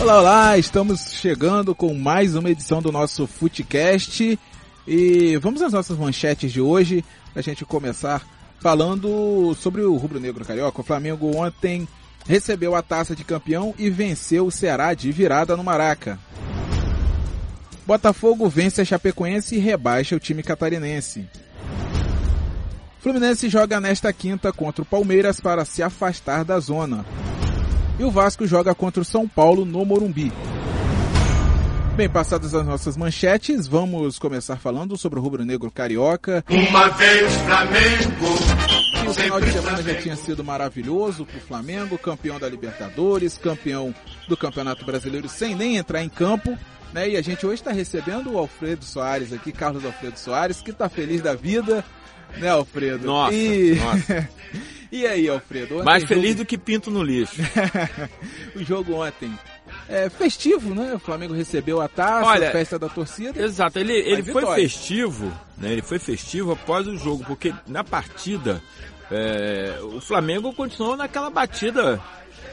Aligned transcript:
Olá, 0.00 0.18
olá, 0.18 0.58
estamos 0.58 1.12
chegando 1.12 1.74
com 1.74 1.92
mais 1.92 2.34
uma 2.34 2.50
edição 2.50 2.80
do 2.80 2.90
nosso 2.90 3.26
Footcast 3.26 4.38
e 4.88 5.36
vamos 5.36 5.60
às 5.60 5.74
nossas 5.74 5.98
manchetes 5.98 6.50
de 6.50 6.60
hoje, 6.60 7.04
a 7.36 7.42
gente 7.42 7.66
começar 7.66 8.26
falando 8.60 9.54
sobre 9.54 9.82
o 9.82 9.94
Rubro 9.96 10.18
Negro 10.18 10.42
Carioca. 10.42 10.80
O 10.80 10.84
Flamengo 10.84 11.36
ontem 11.36 11.86
recebeu 12.26 12.74
a 12.74 12.80
taça 12.80 13.14
de 13.14 13.24
campeão 13.24 13.74
e 13.78 13.90
venceu 13.90 14.46
o 14.46 14.50
Ceará 14.50 14.94
de 14.94 15.12
virada 15.12 15.54
no 15.54 15.62
Maraca. 15.62 16.18
Botafogo 17.86 18.48
vence 18.48 18.80
a 18.80 18.84
Chapecoense 18.84 19.56
e 19.56 19.58
rebaixa 19.58 20.16
o 20.16 20.20
time 20.20 20.42
catarinense. 20.42 21.28
Fluminense 23.00 23.50
joga 23.50 23.78
nesta 23.78 24.10
quinta 24.14 24.50
contra 24.50 24.82
o 24.82 24.86
Palmeiras 24.86 25.40
para 25.40 25.64
se 25.66 25.82
afastar 25.82 26.42
da 26.42 26.58
zona. 26.58 27.04
E 28.00 28.02
o 28.02 28.10
Vasco 28.10 28.46
joga 28.46 28.74
contra 28.74 29.02
o 29.02 29.04
São 29.04 29.28
Paulo 29.28 29.66
no 29.66 29.84
Morumbi. 29.84 30.32
Bem, 31.94 32.08
passadas 32.08 32.54
as 32.54 32.64
nossas 32.64 32.96
manchetes, 32.96 33.66
vamos 33.66 34.18
começar 34.18 34.56
falando 34.56 34.96
sobre 34.96 35.18
o 35.18 35.22
Rubro 35.22 35.44
Negro 35.44 35.70
Carioca. 35.70 36.42
Uma 36.48 36.88
vez 36.88 37.30
Flamengo. 37.30 39.06
O 39.06 39.12
final 39.12 39.38
de 39.38 39.52
semana 39.52 39.82
já 39.82 39.94
tinha 39.96 40.16
sido 40.16 40.42
maravilhoso 40.42 41.26
para 41.26 41.36
o 41.36 41.40
Flamengo, 41.42 41.98
campeão 41.98 42.40
da 42.40 42.48
Libertadores, 42.48 43.36
campeão 43.36 43.94
do 44.26 44.34
Campeonato 44.34 44.82
Brasileiro 44.82 45.28
sem 45.28 45.54
nem 45.54 45.76
entrar 45.76 46.02
em 46.02 46.08
campo. 46.08 46.56
Né? 46.94 47.10
E 47.10 47.16
a 47.18 47.22
gente 47.22 47.44
hoje 47.44 47.56
está 47.56 47.70
recebendo 47.70 48.32
o 48.32 48.38
Alfredo 48.38 48.82
Soares 48.82 49.30
aqui, 49.30 49.52
Carlos 49.52 49.84
Alfredo 49.84 50.18
Soares, 50.18 50.62
que 50.62 50.70
está 50.70 50.88
feliz 50.88 51.20
da 51.20 51.34
vida, 51.34 51.84
né, 52.38 52.48
Alfredo? 52.48 53.06
Nossa, 53.06 53.34
e... 53.34 53.74
nossa. 53.74 54.28
e 54.92 55.06
aí, 55.06 55.28
Alfredo? 55.28 55.82
Mais 55.84 56.02
jogo- 56.02 56.14
feliz 56.14 56.36
do 56.36 56.44
que 56.44 56.58
pinto 56.58 56.90
no 56.90 57.02
lixo. 57.02 57.40
o 58.56 58.62
jogo 58.64 58.94
ontem 58.94 59.30
é 59.88 60.08
festivo, 60.10 60.74
né? 60.74 60.94
O 60.94 60.98
Flamengo 60.98 61.34
recebeu 61.34 61.80
a 61.80 61.88
taça, 61.88 62.26
Olha, 62.26 62.50
festa 62.50 62.78
da 62.78 62.88
torcida. 62.88 63.40
Exato, 63.42 63.78
ele, 63.78 63.92
ele 63.92 64.22
foi 64.22 64.42
vitória. 64.42 64.62
festivo, 64.62 65.32
né? 65.56 65.72
Ele 65.72 65.82
foi 65.82 65.98
festivo 65.98 66.52
após 66.52 66.86
o 66.86 66.96
jogo, 66.96 67.24
porque 67.24 67.54
na 67.66 67.84
partida 67.84 68.62
é, 69.10 69.78
o 69.82 70.00
Flamengo 70.00 70.52
continuou 70.52 70.96
naquela 70.96 71.30
batida 71.30 72.00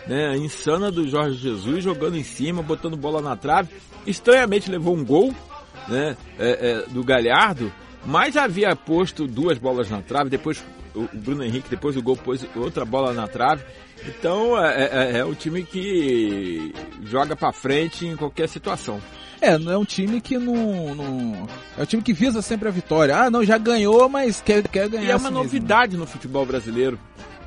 né, 0.07 0.35
insana 0.37 0.89
do 0.91 1.07
Jorge 1.07 1.37
Jesus, 1.37 1.83
jogando 1.83 2.17
em 2.17 2.23
cima, 2.23 2.61
botando 2.63 2.95
bola 2.97 3.21
na 3.21 3.35
trave. 3.35 3.69
Estranhamente 4.05 4.71
levou 4.71 4.95
um 4.95 5.03
gol 5.03 5.33
né, 5.87 6.15
é, 6.39 6.83
é, 6.87 6.89
do 6.91 7.03
Galhardo, 7.03 7.71
mas 8.05 8.37
havia 8.37 8.75
posto 8.75 9.27
duas 9.27 9.57
bolas 9.57 9.89
na 9.89 10.01
trave, 10.01 10.29
depois 10.29 10.63
o 10.97 11.09
Bruno 11.13 11.43
Henrique, 11.43 11.69
depois 11.69 11.95
do 11.95 12.01
gol, 12.01 12.17
pôs 12.17 12.45
outra 12.55 12.83
bola 12.85 13.13
na 13.13 13.27
trave. 13.27 13.63
Então 14.07 14.57
é, 14.63 14.83
é, 15.13 15.17
é 15.19 15.25
um 15.25 15.33
time 15.33 15.63
que 15.63 16.73
joga 17.03 17.35
pra 17.35 17.51
frente 17.51 18.05
em 18.05 18.15
qualquer 18.15 18.47
situação. 18.49 19.01
É, 19.39 19.57
não 19.57 19.71
é 19.71 19.77
um 19.77 19.85
time 19.85 20.19
que 20.19 20.37
não, 20.37 20.95
não- 20.95 21.47
É 21.77 21.83
um 21.83 21.85
time 21.85 22.01
que 22.01 22.13
visa 22.13 22.41
sempre 22.41 22.67
a 22.67 22.71
vitória. 22.71 23.15
Ah, 23.15 23.29
não, 23.29 23.43
já 23.43 23.57
ganhou, 23.57 24.09
mas 24.09 24.41
quer, 24.41 24.67
quer 24.67 24.89
ganhar. 24.89 25.03
E 25.05 25.09
é 25.09 25.13
assim 25.13 25.25
uma 25.25 25.29
mesmo. 25.31 25.43
novidade 25.43 25.95
no 25.97 26.07
futebol 26.07 26.45
brasileiro. 26.45 26.99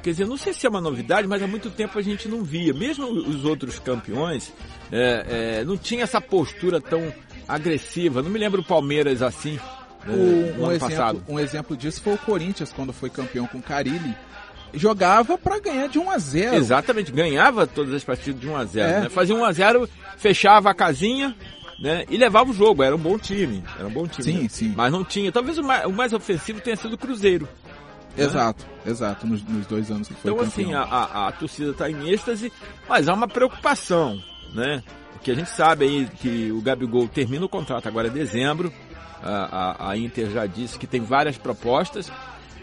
Quer 0.02 0.10
dizer, 0.10 0.26
não 0.26 0.36
sei 0.36 0.52
se 0.54 0.64
é 0.66 0.70
uma 0.70 0.80
novidade, 0.80 1.26
mas 1.28 1.42
há 1.42 1.46
muito 1.46 1.68
tempo 1.68 1.98
a 1.98 2.02
gente 2.02 2.26
não 2.28 2.42
via. 2.42 2.72
Mesmo 2.72 3.06
os 3.06 3.44
outros 3.44 3.78
campeões 3.78 4.52
é, 4.90 5.58
é, 5.60 5.64
não 5.64 5.76
tinha 5.76 6.04
essa 6.04 6.20
postura 6.20 6.80
tão 6.80 7.12
agressiva. 7.46 8.22
Não 8.22 8.30
me 8.30 8.38
lembro 8.38 8.60
o 8.62 8.64
Palmeiras 8.64 9.20
assim 9.20 9.58
né, 10.06 10.54
no 10.56 10.62
um, 10.62 10.66
ano 10.66 10.72
exemplo, 10.72 11.24
um 11.28 11.38
exemplo 11.38 11.76
disso 11.76 12.02
foi 12.02 12.14
o 12.14 12.18
Corinthians, 12.18 12.72
quando 12.72 12.92
foi 12.92 13.10
campeão 13.10 13.46
com 13.46 13.58
o 13.58 13.62
Carilli. 13.62 14.14
Jogava 14.72 15.36
pra 15.36 15.58
ganhar 15.58 15.88
de 15.88 15.98
1 15.98 16.10
a 16.10 16.18
0 16.18 16.54
Exatamente, 16.56 17.10
ganhava 17.10 17.66
todas 17.66 17.92
as 17.92 18.04
partidas 18.04 18.40
de 18.40 18.48
1 18.48 18.56
a 18.56 18.64
0 18.64 18.88
É. 18.88 19.00
né? 19.00 19.08
Fazia 19.08 19.34
1 19.34 19.44
a 19.44 19.52
0 19.52 19.88
fechava 20.16 20.70
a 20.70 20.74
casinha 20.74 21.34
né? 21.80 22.04
e 22.08 22.16
levava 22.16 22.50
o 22.50 22.54
jogo. 22.54 22.82
Era 22.82 22.94
um 22.94 22.98
bom 22.98 23.18
time. 23.18 23.64
Era 23.76 23.88
um 23.88 23.92
bom 23.92 24.06
time. 24.06 24.24
Sim, 24.32 24.42
né? 24.42 24.48
sim. 24.48 24.74
Mas 24.76 24.92
não 24.92 25.02
tinha. 25.02 25.32
Talvez 25.32 25.58
o 25.58 25.64
mais, 25.64 25.84
o 25.86 25.90
mais 25.92 26.12
ofensivo 26.12 26.60
tenha 26.60 26.76
sido 26.76 26.94
o 26.94 26.98
Cruzeiro. 26.98 27.48
Exato, 28.16 28.66
exato, 28.84 29.24
nos, 29.26 29.42
nos 29.44 29.66
dois 29.66 29.88
anos 29.90 30.08
que 30.08 30.14
foi 30.14 30.32
Então, 30.32 30.44
campeão. 30.44 30.64
assim, 30.64 30.74
a, 30.74 30.82
a, 30.82 31.28
a 31.28 31.32
torcida 31.32 31.70
está 31.70 31.88
em 31.88 32.10
êxtase, 32.10 32.52
mas 32.88 33.08
há 33.08 33.14
uma 33.14 33.28
preocupação, 33.28 34.20
né? 34.52 34.82
Porque 35.12 35.30
a 35.30 35.34
gente 35.34 35.48
sabe 35.50 35.84
aí 35.84 36.08
que 36.20 36.50
o 36.50 36.60
Gabigol 36.60 37.06
termina 37.06 37.44
o 37.44 37.48
contrato 37.48 37.86
agora 37.86 38.08
em 38.08 38.12
dezembro. 38.12 38.72
A, 39.22 39.76
a, 39.86 39.90
a 39.90 39.96
Inter 39.96 40.30
já 40.30 40.46
disse 40.46 40.78
que 40.78 40.86
tem 40.86 41.00
várias 41.00 41.36
propostas 41.38 42.10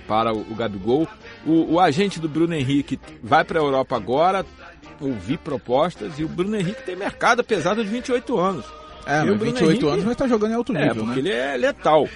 para 0.07 0.34
o, 0.34 0.40
o 0.51 0.56
Gabigol. 0.56 1.07
O, 1.45 1.73
o 1.73 1.79
agente 1.79 2.19
do 2.19 2.28
Bruno 2.29 2.53
Henrique 2.53 3.00
vai 3.23 3.44
para 3.44 3.59
a 3.59 3.63
Europa 3.63 3.95
agora 3.95 4.45
ouvir 5.00 5.38
propostas 5.38 6.18
e 6.18 6.23
o 6.23 6.28
Bruno 6.28 6.56
Henrique 6.56 6.81
tem 6.84 6.95
mercado 6.95 7.41
apesar 7.41 7.75
dos 7.75 7.85
28 7.88 8.38
anos. 8.38 8.66
É, 9.06 9.18
E 9.22 9.25
mas 9.25 9.38
Bruno 9.38 9.44
28 9.45 9.69
Henrique- 9.72 9.88
anos 9.88 10.03
vai 10.03 10.13
estar 10.13 10.28
jogando 10.28 10.51
em 10.51 10.56
alto 10.56 10.75
É, 10.75 10.88
nível, 10.88 11.06
porque 11.06 11.22
né? 11.22 11.29
ele 11.29 11.31
é 11.31 11.57
letal. 11.57 12.07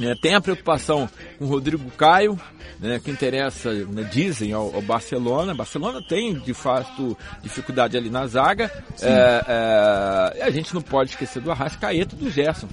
É, 0.00 0.14
tem 0.14 0.34
a 0.36 0.40
preocupação 0.40 1.10
com 1.38 1.44
o 1.44 1.48
Rodrigo 1.48 1.90
Caio, 1.90 2.38
né, 2.78 3.00
que 3.02 3.10
interessa, 3.10 3.72
né, 3.72 4.04
dizem, 4.04 4.52
ao, 4.52 4.72
ao 4.72 4.80
Barcelona. 4.80 5.52
Barcelona 5.52 6.00
tem, 6.08 6.34
de 6.38 6.54
fato, 6.54 7.18
dificuldade 7.42 7.96
ali 7.96 8.08
na 8.08 8.24
zaga. 8.28 8.70
É, 9.02 9.44
é, 9.48 10.38
e 10.38 10.42
a 10.42 10.50
gente 10.50 10.72
não 10.72 10.80
pode 10.82 11.10
esquecer 11.10 11.42
do 11.42 11.50
Arrascaeta 11.50 12.14
e 12.14 12.18
do 12.18 12.30
Gerson. 12.30 12.68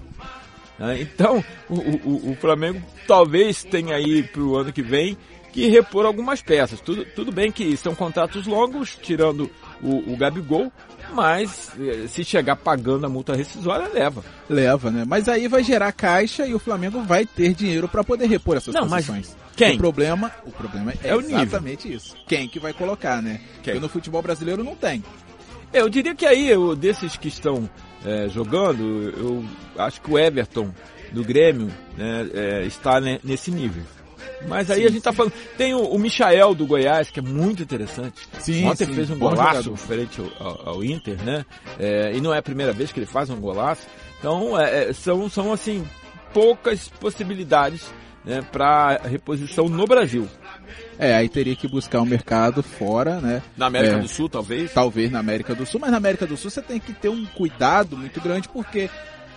Né? 0.80 1.02
então, 1.02 1.44
o, 1.70 1.76
o- 1.76 2.32
o 2.32 2.36
Flamengo 2.36 2.82
talvez 3.08 3.64
tenha 3.64 3.96
aí 3.96 4.24
para 4.24 4.42
o 4.42 4.56
ano 4.58 4.72
que 4.74 4.82
vem 4.82 5.18
que 5.52 5.68
repor 5.70 6.06
algumas 6.06 6.42
peças. 6.42 6.82
Tudo, 6.82 7.06
tudo 7.16 7.32
bem 7.32 7.50
que 7.50 7.78
são 7.78 7.96
contratos 7.96 8.46
longos, 8.46 8.98
tirando 9.02 9.50
o, 9.82 10.12
o 10.14 10.18
Gabigol, 10.18 10.70
mas 11.14 11.72
eh, 11.80 12.08
se 12.10 12.26
chegar 12.26 12.58
pagando 12.58 13.06
a 13.06 13.10
multa 13.10 13.34
rescisória, 13.34 13.88
leva. 13.94 14.22
Leva, 14.50 14.92
né? 14.92 15.06
Mas 15.08 15.30
aí 15.30 15.48
vai 15.48 15.64
gerar 15.64 15.94
caixa 15.94 16.46
e 16.46 16.54
o 16.54 16.60
Flamengo 16.60 17.02
vai 17.04 17.26
ter 17.26 17.54
dinheiro 17.54 17.88
pra 17.88 18.04
poder 18.04 18.26
repor 18.28 18.58
essas 18.58 18.74
Não, 18.76 18.82
mas 18.86 19.06
posições. 19.06 19.38
quem? 19.56 19.76
O 19.76 19.78
problema, 19.78 20.30
o 20.46 20.52
problema 20.52 20.92
é, 21.02 21.10
É 21.12 21.16
o 21.16 21.22
exatamente 21.22 21.90
isso. 21.94 22.18
Quem 22.28 22.50
que 22.50 22.60
vai 22.60 22.74
colocar, 22.74 23.22
né? 23.22 23.40
Porque 23.56 23.76
no 23.76 23.88
futebol 23.88 24.22
brasileiro 24.22 24.62
não 24.62 24.76
tem. 24.76 25.02
Eu 25.72 25.88
diria 25.88 26.14
que 26.14 26.26
aí, 26.26 26.50
eu, 26.50 26.76
desses 26.76 27.16
que 27.16 27.30
estão 27.30 27.70
é, 28.06 28.30
jogando, 28.30 28.84
eu 29.18 29.44
acho 29.78 30.00
que 30.02 30.12
o 30.12 30.18
Everton 30.20 30.72
do 31.12 31.24
Grêmio 31.24 31.70
né, 31.98 32.30
é, 32.34 32.64
está 32.66 33.00
ne- 33.00 33.20
nesse 33.24 33.52
nível. 33.52 33.84
Mas 34.48 34.70
aí 34.70 34.82
Sim, 34.82 34.86
a 34.86 34.90
gente 34.90 35.02
tá 35.02 35.14
falando. 35.14 35.34
Tem 35.58 35.74
o, 35.74 35.80
o 35.82 35.98
Michael 35.98 36.54
do 36.54 36.66
Goiás, 36.68 37.10
que 37.10 37.20
é 37.20 37.24
muito 37.24 37.64
interessante. 37.64 38.28
Sim, 38.40 38.66
Ontem 38.68 38.86
sim, 38.86 38.94
fez 38.94 39.10
um 39.10 39.18
golaço 39.18 39.76
frente 39.76 40.22
ao, 40.40 40.48
ao- 40.48 40.70
ao 40.76 40.84
Inter, 40.84 41.22
né? 41.24 41.46
É, 41.80 42.12
e 42.14 42.22
não 42.22 42.34
é 42.34 42.38
a 42.40 42.44
primeira 42.44 42.72
vez 42.74 42.92
que 42.92 43.00
ele 43.00 43.06
faz 43.08 43.30
um 43.30 43.38
golaço. 43.40 43.88
Então, 44.20 44.60
é, 44.60 44.90
é, 44.90 44.94
são, 44.94 45.28
são 45.30 45.52
assim, 45.54 45.88
poucas 46.34 46.88
possibilidades 47.00 47.86
né, 48.26 48.42
para 48.52 49.00
reposição 49.04 49.68
no 49.70 49.86
Brasil. 49.86 50.28
É, 50.98 51.14
aí 51.16 51.28
teria 51.30 51.56
que 51.56 51.68
buscar 51.68 52.02
um 52.02 52.06
mercado 52.06 52.64
fora, 52.64 53.20
né? 53.20 53.42
Na 53.58 53.66
América 53.68 53.96
É. 53.96 54.00
do 54.00 54.08
Sul, 54.08 54.30
talvez. 54.30 54.72
Talvez 54.74 55.12
na 55.12 55.20
América 55.20 55.54
do 55.54 55.66
Sul, 55.66 55.80
mas 55.80 55.92
na 55.92 55.98
América 55.98 56.26
do 56.26 56.38
Sul 56.38 56.50
você 56.50 56.62
tem 56.62 56.80
que 56.80 56.94
ter 56.94 57.10
um 57.10 57.26
cuidado 57.26 57.98
muito 57.98 58.20
grande 58.22 58.48
porque 58.48 58.90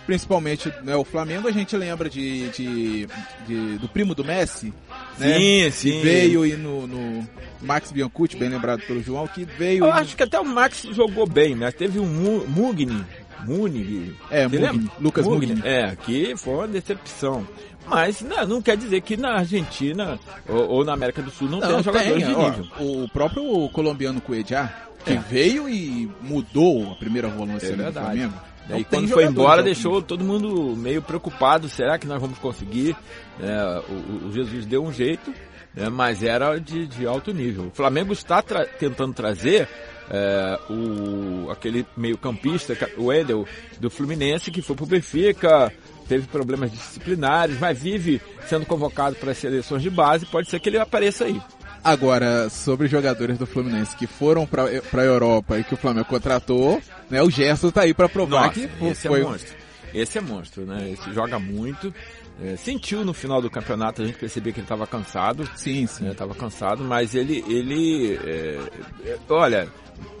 principalmente 0.05 0.73
né, 0.83 0.95
o 0.95 1.03
Flamengo 1.03 1.47
a 1.47 1.51
gente 1.51 1.75
lembra 1.77 2.09
de, 2.09 2.49
de- 2.49 3.07
de- 3.45 3.77
do 3.77 3.87
primo 3.87 4.15
do 4.15 4.23
Messi, 4.23 4.73
né? 5.19 5.33
Sim, 5.37 5.63
Que 5.65 5.71
sim. 5.71 6.01
veio 6.01 6.45
e 6.45 6.55
no, 6.55 6.87
no 6.87 7.27
Max 7.61 7.91
Biancucci, 7.91 8.35
bem 8.37 8.49
lembrado 8.49 8.81
pelo 8.87 9.03
João, 9.03 9.27
que 9.27 9.43
veio 9.45 9.83
Eu 9.85 9.91
acho 9.93 10.15
que 10.15 10.23
até 10.23 10.39
o 10.39 10.45
Max 10.45 10.81
jogou 10.93 11.27
bem, 11.27 11.53
né? 11.55 11.71
Teve 11.71 11.99
um 11.99 12.07
Mu- 12.07 12.47
Mugni, 12.47 13.05
Mugni, 13.45 14.15
É, 14.31 14.47
Mugni? 14.47 14.89
Lucas 14.99 15.25
Mugni. 15.27 15.61
É, 15.63 15.95
que 15.95 16.35
foi 16.37 16.53
uma 16.55 16.67
decepção. 16.67 17.47
Mas 17.89 18.21
não, 18.21 18.45
não 18.45 18.61
quer 18.61 18.77
dizer 18.77 19.01
que 19.01 19.17
na 19.17 19.39
Argentina 19.39 20.19
ou, 20.47 20.69
ou 20.69 20.85
na 20.85 20.93
América 20.93 21.21
do 21.21 21.31
Sul 21.31 21.49
não, 21.49 21.59
tenha 21.59 21.81
jogadores 21.81 22.23
tem, 22.23 22.27
de 22.27 22.33
ó, 22.33 22.49
nível. 22.49 22.67
o 22.79 23.09
próprio 23.09 23.69
colombiano 23.69 24.21
Cuejá, 24.21 24.73
que 25.03 25.13
É. 25.13 25.17
veio 25.17 25.67
e 25.67 26.09
mudou 26.21 26.91
a 26.91 26.95
primeira 26.95 27.27
volância 27.27 27.67
É 27.67 27.73
ali 27.73 27.83
do. 27.83 27.91
Flamengo. 27.93 28.33
E 28.67 28.71
Não 28.71 28.83
quando 28.83 29.07
foi 29.07 29.25
embora, 29.25 29.63
deixou 29.63 29.99
todo 30.01 30.23
mundo 30.23 30.75
meio 30.77 31.01
preocupado. 31.01 31.67
Será 31.67 31.97
que 31.97 32.05
nós 32.05 32.21
vamos 32.21 32.37
conseguir? 32.37 32.95
É, 33.39 33.81
o, 33.89 34.27
o 34.27 34.31
Jesus 34.31 34.63
deu 34.67 34.83
um 34.83 34.93
jeito, 34.93 35.33
né, 35.73 35.89
mas 35.89 36.21
era 36.21 36.59
de, 36.59 36.85
de 36.85 37.07
alto 37.07 37.33
nível. 37.33 37.65
O 37.67 37.71
Flamengo 37.75 38.13
está 38.13 38.43
tra- 38.43 38.65
tentando 38.67 39.13
trazer 39.15 39.67
é, 40.11 40.59
o, 40.69 41.49
aquele 41.49 41.83
meio 41.97 42.15
campista, 42.17 42.77
o 42.97 43.05
Wendel, 43.05 43.47
do 43.79 43.89
Fluminense, 43.89 44.51
que 44.51 44.61
foi 44.61 44.75
pro 44.75 44.85
Benfica, 44.85 45.73
teve 46.09 46.27
problemas 46.27 46.71
disciplinares, 46.71 47.59
mas 47.59 47.77
vive 47.77 48.19
sendo 48.47 48.65
convocado 48.65 49.15
para 49.15 49.31
as 49.31 49.37
seleções 49.37 49.83
de 49.83 49.89
base. 49.91 50.25
Pode 50.25 50.49
ser 50.49 50.59
que 50.59 50.67
ele 50.67 50.79
apareça 50.79 51.25
aí. 51.25 51.39
Agora, 51.83 52.49
sobre 52.49 52.85
os 52.85 52.91
jogadores 52.91 53.37
do 53.37 53.45
Fluminense 53.45 53.95
que 53.95 54.07
foram 54.07 54.45
pra, 54.45 54.65
pra 54.91 55.03
Europa 55.05 55.57
e 55.57 55.63
que 55.63 55.75
o 55.75 55.77
Flamengo 55.77 56.07
contratou, 56.07 56.81
né? 57.09 57.21
O 57.21 57.29
Gerson 57.29 57.69
tá 57.69 57.81
aí 57.81 57.93
pra 57.93 58.09
provar 58.09 58.47
Nossa, 58.47 58.67
que 58.67 58.85
esse 58.85 59.07
foi 59.07 59.21
é 59.21 59.23
monstro. 59.23 59.55
Esse 59.93 60.17
é 60.17 60.21
monstro, 60.21 60.65
né? 60.65 60.91
Esse 60.91 61.13
joga 61.13 61.39
muito. 61.39 61.93
É, 62.41 62.55
sentiu 62.55 63.05
no 63.05 63.13
final 63.13 63.41
do 63.41 63.49
campeonato, 63.49 64.01
a 64.01 64.05
gente 64.05 64.17
percebia 64.17 64.51
que 64.51 64.59
ele 64.59 64.65
estava 64.65 64.87
cansado. 64.87 65.49
Sim, 65.55 65.85
sim. 65.87 66.05
né? 66.05 66.13
Tava 66.13 66.33
cansado, 66.33 66.83
mas 66.83 67.15
ele, 67.15 67.43
ele, 67.47 68.19
é, 68.25 68.59
é, 69.05 69.17
olha, 69.29 69.67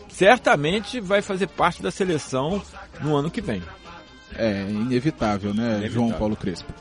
certamente 0.09 0.99
vai 1.01 1.21
fazer 1.21 1.47
parte 1.47 1.81
da 1.81 1.91
seleção 1.91 2.61
no 3.01 3.15
ano 3.15 3.31
que 3.31 3.41
vem. 3.41 3.61
É 4.37 4.61
inevitável, 4.69 5.53
né, 5.53 5.63
Inevitável. 5.77 5.91
João 5.91 6.11
Paulo 6.11 6.35
Crespo? 6.35 6.71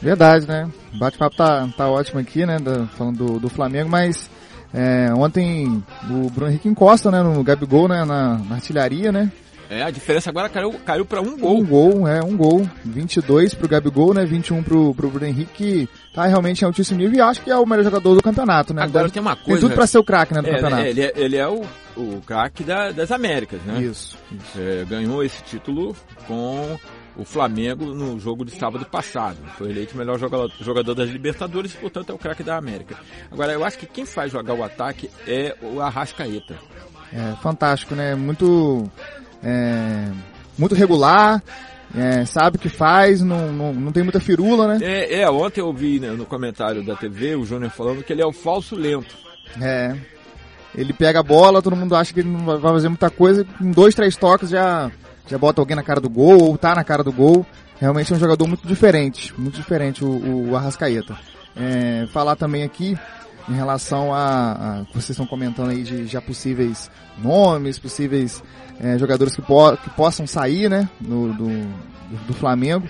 Verdade, 0.00 0.46
né? 0.46 0.68
O 0.94 0.98
bate-papo 0.98 1.36
tá, 1.36 1.68
tá 1.76 1.88
ótimo 1.88 2.20
aqui, 2.20 2.46
né? 2.46 2.58
da- 2.58 2.86
falando 2.96 3.16
do, 3.16 3.40
do 3.40 3.48
Flamengo, 3.48 3.88
mas 3.90 4.30
é, 4.72 5.12
ontem 5.14 5.82
o 6.08 6.30
Bruno 6.30 6.50
Henrique 6.50 6.68
encosta, 6.68 7.10
né? 7.10 7.20
No 7.22 7.42
Gabigol, 7.42 7.88
né? 7.88 8.04
Na, 8.04 8.38
na 8.38 8.54
artilharia, 8.56 9.10
né? 9.10 9.30
É, 9.70 9.82
a 9.82 9.90
diferença 9.90 10.30
agora 10.30 10.48
caiu, 10.48 10.72
caiu 10.86 11.04
para 11.04 11.20
um 11.20 11.34
Um 11.34 11.36
gol. 11.36 11.64
gol, 11.64 12.08
é, 12.08 12.22
um 12.22 12.36
gol. 12.36 12.66
22 12.84 13.52
pro 13.54 13.68
Gabigol, 13.68 14.14
né? 14.14 14.24
21 14.24 14.62
pro, 14.62 14.94
pro 14.94 15.10
Bruno 15.10 15.26
Henrique, 15.26 15.52
que 15.52 15.88
tá 16.14 16.24
realmente 16.26 16.62
em 16.62 16.64
altíssimo 16.64 16.98
nível 16.98 17.16
e 17.18 17.20
acho 17.20 17.42
que 17.42 17.50
é 17.50 17.56
o 17.56 17.66
melhor 17.66 17.82
jogador 17.84 18.14
do 18.14 18.22
campeonato, 18.22 18.72
né? 18.72 18.82
Agora 18.84 19.04
Deve- 19.04 19.12
tem 19.14 19.20
uma 19.20 19.34
tem 19.36 19.44
coisa. 19.44 19.60
tudo 19.62 19.74
pra 19.74 19.86
ser 19.86 19.98
o 19.98 20.04
craque, 20.04 20.32
né? 20.32 20.40
Do 20.40 20.48
É, 20.48 20.52
campeonato. 20.52 20.82
né, 20.82 20.88
ele, 20.88 21.00
é, 21.02 21.12
ele 21.16 21.36
é 21.36 21.46
o, 21.46 21.62
o 22.00 22.22
craque 22.24 22.62
da- 22.64 22.90
das 22.92 23.10
Américas, 23.10 23.60
né? 23.62 23.82
Isso. 23.82 24.16
É, 24.56 24.84
ganhou 24.88 25.22
esse 25.22 25.42
título 25.42 25.94
com 26.26 26.78
o 27.16 27.24
Flamengo 27.24 27.86
no 27.86 28.18
jogo 28.20 28.44
de 28.44 28.52
sábado 28.52 28.84
passado. 28.86 29.36
Foi 29.56 29.70
eleito 29.70 29.94
o 29.94 29.98
melhor 29.98 30.18
jogador, 30.18 30.52
jogador 30.60 30.94
das 30.94 31.10
Libertadores 31.10 31.74
e, 31.74 31.76
portanto, 31.78 32.10
é 32.10 32.14
o 32.14 32.18
craque 32.18 32.42
da 32.44 32.56
América. 32.56 32.96
Agora, 33.30 33.52
eu 33.52 33.64
acho 33.64 33.78
que 33.78 33.86
quem 33.86 34.06
faz 34.06 34.30
jogar 34.32 34.54
o 34.54 34.62
ataque 34.62 35.10
é 35.26 35.56
o 35.60 35.80
Arrascaeta. 35.80 36.56
É 37.12 37.34
fantástico, 37.42 37.94
né? 37.94 38.14
Muito, 38.14 38.88
é, 39.42 40.08
muito 40.56 40.74
regular, 40.74 41.42
é, 41.96 42.24
sabe 42.26 42.56
o 42.56 42.60
que 42.60 42.68
faz, 42.68 43.22
não, 43.22 43.50
não, 43.52 43.72
não 43.72 43.90
tem 43.92 44.02
muita 44.02 44.20
firula, 44.20 44.68
né? 44.68 44.78
É, 44.82 45.22
é, 45.22 45.30
ontem 45.30 45.60
eu 45.60 45.72
vi 45.72 45.98
né, 45.98 46.10
no 46.10 46.26
comentário 46.26 46.84
da 46.84 46.94
TV 46.94 47.34
o 47.34 47.44
Júnior 47.44 47.70
falando 47.70 48.04
que 48.04 48.12
ele 48.12 48.22
é 48.22 48.26
o 48.26 48.32
falso 48.32 48.76
lento. 48.76 49.16
É. 49.60 49.96
Ele 50.74 50.92
pega 50.92 51.20
a 51.20 51.22
bola, 51.22 51.62
todo 51.62 51.74
mundo 51.76 51.96
acha 51.96 52.12
que 52.12 52.20
ele 52.20 52.28
não 52.28 52.44
vai 52.44 52.60
fazer 52.60 52.88
muita 52.88 53.10
coisa, 53.10 53.44
com 53.44 53.70
dois, 53.70 53.94
três 53.94 54.16
toques 54.16 54.50
já, 54.50 54.90
já 55.26 55.38
bota 55.38 55.60
alguém 55.60 55.74
na 55.76 55.82
cara 55.82 56.00
do 56.00 56.10
gol, 56.10 56.42
ou 56.42 56.58
tá 56.58 56.74
na 56.74 56.84
cara 56.84 57.02
do 57.02 57.12
gol. 57.12 57.44
Realmente 57.80 58.12
é 58.12 58.16
um 58.16 58.18
jogador 58.18 58.46
muito 58.46 58.66
diferente, 58.66 59.32
muito 59.38 59.54
diferente 59.56 60.04
o, 60.04 60.50
o 60.50 60.56
Arrascaeta. 60.56 61.16
É, 61.56 62.06
falar 62.12 62.36
também 62.36 62.62
aqui 62.62 62.96
em 63.48 63.54
relação 63.54 64.12
a, 64.12 64.52
a 64.52 64.82
vocês 64.92 65.10
estão 65.10 65.26
comentando 65.26 65.70
aí 65.70 65.82
de 65.82 66.06
já 66.06 66.20
possíveis 66.20 66.90
nomes, 67.16 67.78
possíveis 67.78 68.42
é, 68.80 68.98
jogadores 68.98 69.34
que, 69.34 69.40
po 69.42 69.76
que 69.76 69.90
possam 69.90 70.26
sair, 70.26 70.68
né, 70.68 70.88
no, 71.00 71.32
do, 71.32 71.48
do, 71.48 72.26
do 72.28 72.34
Flamengo. 72.34 72.86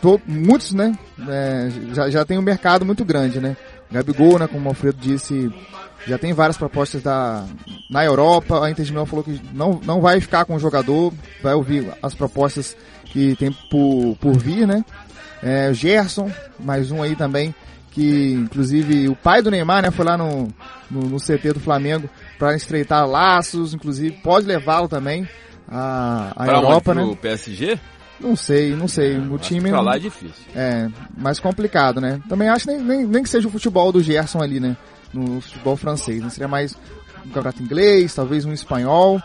Tô- 0.00 0.20
muitos, 0.26 0.72
né, 0.72 0.96
é, 1.28 1.68
já, 1.92 2.08
já 2.08 2.24
tem 2.24 2.38
um 2.38 2.42
mercado 2.42 2.84
muito 2.84 3.04
grande, 3.04 3.40
né. 3.40 3.56
Gabigol, 3.92 4.38
né, 4.38 4.46
como 4.46 4.64
o 4.64 4.68
Alfredo 4.68 4.96
disse, 4.98 5.52
já 6.06 6.18
tem 6.18 6.32
várias 6.32 6.56
propostas 6.56 7.02
da, 7.02 7.44
na 7.88 8.04
Europa. 8.04 8.64
A 8.64 8.70
Inter 8.70 8.84
de 8.84 8.92
Milão 8.92 9.06
falou 9.06 9.24
que 9.24 9.40
não, 9.52 9.80
não 9.84 10.00
vai 10.00 10.20
ficar 10.20 10.44
com 10.44 10.54
o 10.54 10.58
jogador, 10.58 11.12
vai 11.42 11.54
ouvir 11.54 11.90
as 12.02 12.14
propostas 12.14 12.76
que 13.04 13.36
tem 13.36 13.50
por, 13.70 14.16
por 14.20 14.36
vir, 14.36 14.66
né? 14.66 14.84
É, 15.42 15.68
o 15.70 15.74
Gerson, 15.74 16.30
mais 16.58 16.90
um 16.90 17.02
aí 17.02 17.14
também, 17.14 17.54
que 17.90 18.32
inclusive 18.32 19.08
o 19.08 19.14
pai 19.16 19.42
do 19.42 19.50
Neymar, 19.50 19.82
né, 19.82 19.90
foi 19.90 20.04
lá 20.04 20.16
no, 20.16 20.48
no, 20.90 21.00
no 21.02 21.16
CT 21.18 21.52
do 21.54 21.60
Flamengo 21.60 22.08
para 22.38 22.54
estreitar 22.56 23.06
laços, 23.06 23.74
inclusive 23.74 24.12
pode 24.22 24.46
levá-lo 24.46 24.88
também 24.88 25.28
à, 25.68 26.32
à 26.34 26.44
Pra 26.44 26.56
Europa, 26.56 26.90
onde? 26.92 27.00
né? 27.00 27.06
Pro 27.06 27.16
PSG? 27.16 27.78
Não 28.20 28.36
sei, 28.36 28.74
não 28.74 28.88
sei. 28.88 29.18
O 29.18 29.34
Acho 29.34 29.44
time 29.44 29.70
pra 29.70 29.80
lá 29.80 29.96
é 29.96 29.98
difícil. 29.98 30.44
é 30.54 30.88
mais 31.16 31.38
complicado, 31.40 32.00
né? 32.00 32.20
Também 32.28 32.48
acho 32.48 32.66
nem, 32.66 32.78
nem, 32.80 33.06
nem 33.06 33.22
que 33.22 33.28
seja 33.28 33.46
o 33.48 33.50
futebol 33.50 33.92
do 33.92 34.02
Gerson 34.02 34.40
ali, 34.40 34.60
né? 34.60 34.76
No 35.14 35.40
futebol 35.40 35.76
francês. 35.76 36.22
Né? 36.22 36.28
Seria 36.30 36.48
mais 36.48 36.74
um 37.24 37.28
campeonato 37.28 37.62
inglês, 37.62 38.14
talvez 38.14 38.44
um 38.44 38.52
espanhol. 38.52 39.22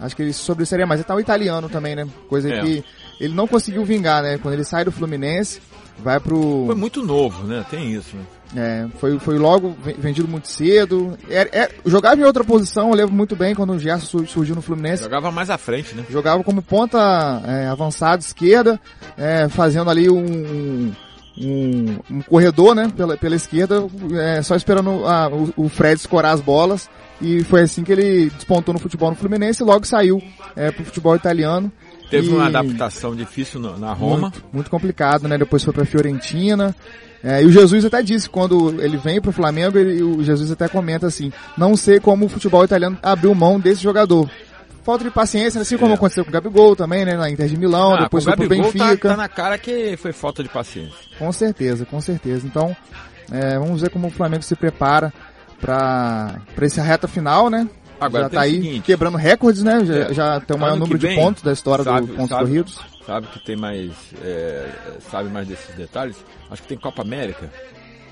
Acho 0.00 0.16
que 0.16 0.22
ele 0.22 0.32
sobressaria 0.32 0.86
mais. 0.86 1.04
Tá 1.04 1.14
o 1.14 1.20
italiano 1.20 1.68
também, 1.68 1.94
né? 1.94 2.06
Coisa 2.28 2.52
É. 2.52 2.60
que 2.60 2.84
ele 3.20 3.34
não 3.34 3.46
conseguiu 3.46 3.84
vingar, 3.84 4.22
né? 4.22 4.38
Quando 4.38 4.54
ele 4.54 4.64
sai 4.64 4.84
do 4.84 4.90
Fluminense, 4.92 5.60
vai 5.98 6.18
pro. 6.18 6.64
Foi 6.66 6.74
muito 6.74 7.04
novo, 7.04 7.44
né? 7.46 7.64
Tem 7.70 7.92
isso, 7.94 8.16
né? 8.16 8.22
É, 8.54 8.86
foi, 8.98 9.18
foi 9.18 9.38
logo 9.38 9.74
ve- 9.82 9.94
vendido 9.94 10.26
muito 10.28 10.46
cedo. 10.48 11.16
Era, 11.30 11.48
era- 11.52 11.70
jogava 11.86 12.20
em 12.20 12.24
outra 12.24 12.42
posição, 12.44 12.90
eu 12.90 12.94
lembro 12.96 13.14
muito 13.14 13.34
bem 13.36 13.54
quando 13.54 13.72
o 13.72 13.78
Gerson 13.78 14.04
sur- 14.06 14.26
surgiu 14.28 14.54
no 14.54 14.60
Fluminense. 14.60 15.02
Jogava 15.04 15.30
mais 15.30 15.48
à 15.48 15.56
frente, 15.56 15.94
né? 15.94 16.04
Jogava 16.10 16.42
como 16.44 16.60
ponta 16.60 16.98
é, 17.46 17.68
avançada 17.68 18.20
esquerda, 18.20 18.78
é, 19.16 19.48
fazendo 19.48 19.88
ali 19.88 20.10
um, 20.10 20.92
um, 21.38 21.98
um 22.10 22.22
corredor, 22.22 22.74
né, 22.74 22.90
pela, 22.96 23.16
pela 23.16 23.34
esquerda, 23.36 23.86
é, 24.14 24.42
só 24.42 24.54
esperando 24.54 25.06
a- 25.06 25.28
o, 25.28 25.52
o 25.56 25.68
Fred 25.68 25.98
escorar 26.00 26.32
as 26.34 26.40
bolas. 26.40 26.88
E 27.20 27.44
foi 27.44 27.62
assim 27.62 27.84
que 27.84 27.92
ele 27.92 28.30
despontou 28.30 28.74
no 28.74 28.80
futebol 28.80 29.08
no 29.10 29.16
Fluminense 29.16 29.62
e 29.62 29.66
logo 29.66 29.86
saiu 29.86 30.20
é, 30.56 30.70
pro 30.72 30.84
futebol 30.84 31.14
italiano. 31.14 31.70
Teve 32.10 32.28
E- 32.28 32.30
uma 32.30 32.46
adaptação 32.46 33.14
difícil 33.14 33.60
no- 33.60 33.78
na 33.78 33.92
Roma. 33.92 34.22
Muito, 34.22 34.44
muito 34.52 34.70
complicado, 34.70 35.26
né? 35.28 35.38
Depois 35.38 35.62
foi 35.64 35.72
pra 35.72 35.84
Fiorentina. 35.84 36.74
É, 37.24 37.40
e 37.40 37.46
o 37.46 37.52
Jesus 37.52 37.84
até 37.84 38.02
disse, 38.02 38.28
quando 38.28 38.82
ele 38.82 38.96
vem 38.96 39.20
pro 39.20 39.30
Flamengo, 39.30 39.78
ele- 39.78 40.02
o 40.02 40.22
Jesus 40.24 40.50
até 40.50 40.66
comenta 40.68 41.06
assim, 41.06 41.32
não 41.56 41.76
sei 41.76 42.00
como 42.00 42.26
o 42.26 42.28
futebol 42.28 42.64
italiano 42.64 42.98
abriu 43.00 43.32
mão 43.34 43.60
desse 43.60 43.80
jogador. 43.82 44.28
Falta 44.84 45.04
de 45.04 45.10
paciência, 45.10 45.60
assim 45.60 45.78
como 45.78 45.92
É. 45.92 45.94
aconteceu 45.94 46.24
com 46.24 46.30
o 46.30 46.32
Gabigol 46.32 46.74
também, 46.74 47.04
né? 47.04 47.16
Na 47.16 47.30
Inter 47.30 47.46
de 47.48 47.56
Milão, 47.56 47.94
Ah, 47.94 48.02
depois 48.02 48.24
foi 48.24 48.34
pro 48.34 48.48
tá, 48.48 48.54
Benfica. 48.54 49.08
tá 49.10 49.16
na 49.16 49.28
cara 49.28 49.56
que 49.56 49.96
foi 49.96 50.12
falta 50.12 50.42
de 50.42 50.48
paciência. 50.48 50.94
Com 51.18 51.30
certeza, 51.32 51.86
com 51.86 52.00
certeza. 52.00 52.44
Então, 52.46 52.76
é, 53.30 53.56
vamos 53.58 53.80
ver 53.80 53.90
como 53.90 54.08
o 54.08 54.10
Flamengo 54.10 54.42
se 54.42 54.56
prepara 54.56 55.12
pra, 55.60 56.40
pra 56.54 56.66
essa 56.66 56.82
reta 56.82 57.06
final, 57.06 57.48
né? 57.48 57.68
Agora 58.00 58.24
já 58.24 58.30
tá 58.30 58.40
aí 58.40 58.54
seguinte, 58.54 58.80
quebrando 58.84 59.16
recordes, 59.16 59.62
né? 59.62 59.84
Já, 59.84 59.94
É. 59.94 60.12
já 60.14 60.40
tem 60.40 60.56
o 60.56 60.58
maior 60.58 60.76
número 60.76 60.98
de 60.98 61.06
vem, 61.06 61.16
pontos 61.16 61.40
da 61.44 61.52
história 61.52 61.84
sabe- 61.84 62.06
do 62.08 62.14
pontos 62.14 62.30
sabe- 62.30 62.42
corridos. 62.44 62.80
sabe 63.06 63.26
que 63.28 63.44
tem 63.44 63.54
mais, 63.56 63.92
é, 64.24 64.68
sabe 65.08 65.28
mais 65.28 65.46
desses 65.46 65.72
detalhes? 65.76 66.16
Acho 66.50 66.62
que 66.62 66.68
tem 66.68 66.76
Copa 66.76 67.02
América, 67.02 67.48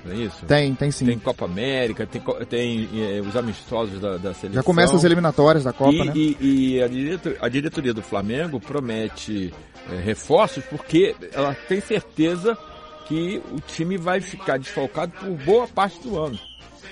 não 0.05 0.11
é 0.13 0.15
isso? 0.15 0.45
Tem, 0.45 0.73
tem 0.75 0.91
sim. 0.91 1.05
Tem 1.05 1.19
Copa 1.19 1.45
América, 1.45 2.05
tem, 2.07 2.21
tem 2.49 2.89
é, 2.95 3.21
os 3.21 3.35
amistosos 3.35 3.99
da, 3.99 4.11
da 4.17 4.33
seleção. 4.33 4.53
Já 4.53 4.63
começa 4.63 4.95
as 4.95 5.03
eliminatórias 5.03 5.63
da 5.63 5.73
Copa, 5.73 5.91
e, 5.91 6.05
né? 6.05 6.13
e- 6.15 6.37
e 6.75 6.81
a, 6.83 6.87
diretor- 6.87 7.37
a 7.41 7.49
diretoria 7.49 7.93
do 7.93 8.01
Flamengo 8.01 8.59
promete 8.59 9.53
é, 9.91 9.95
reforços 9.99 10.63
porque 10.65 11.15
ela 11.33 11.53
tem 11.67 11.79
certeza 11.81 12.57
que 13.07 13.41
o 13.51 13.59
time 13.59 13.97
vai 13.97 14.21
ficar 14.21 14.57
desfalcado 14.57 15.11
por 15.19 15.29
boa 15.45 15.67
parte 15.67 15.99
do 16.01 16.17
ano. 16.17 16.39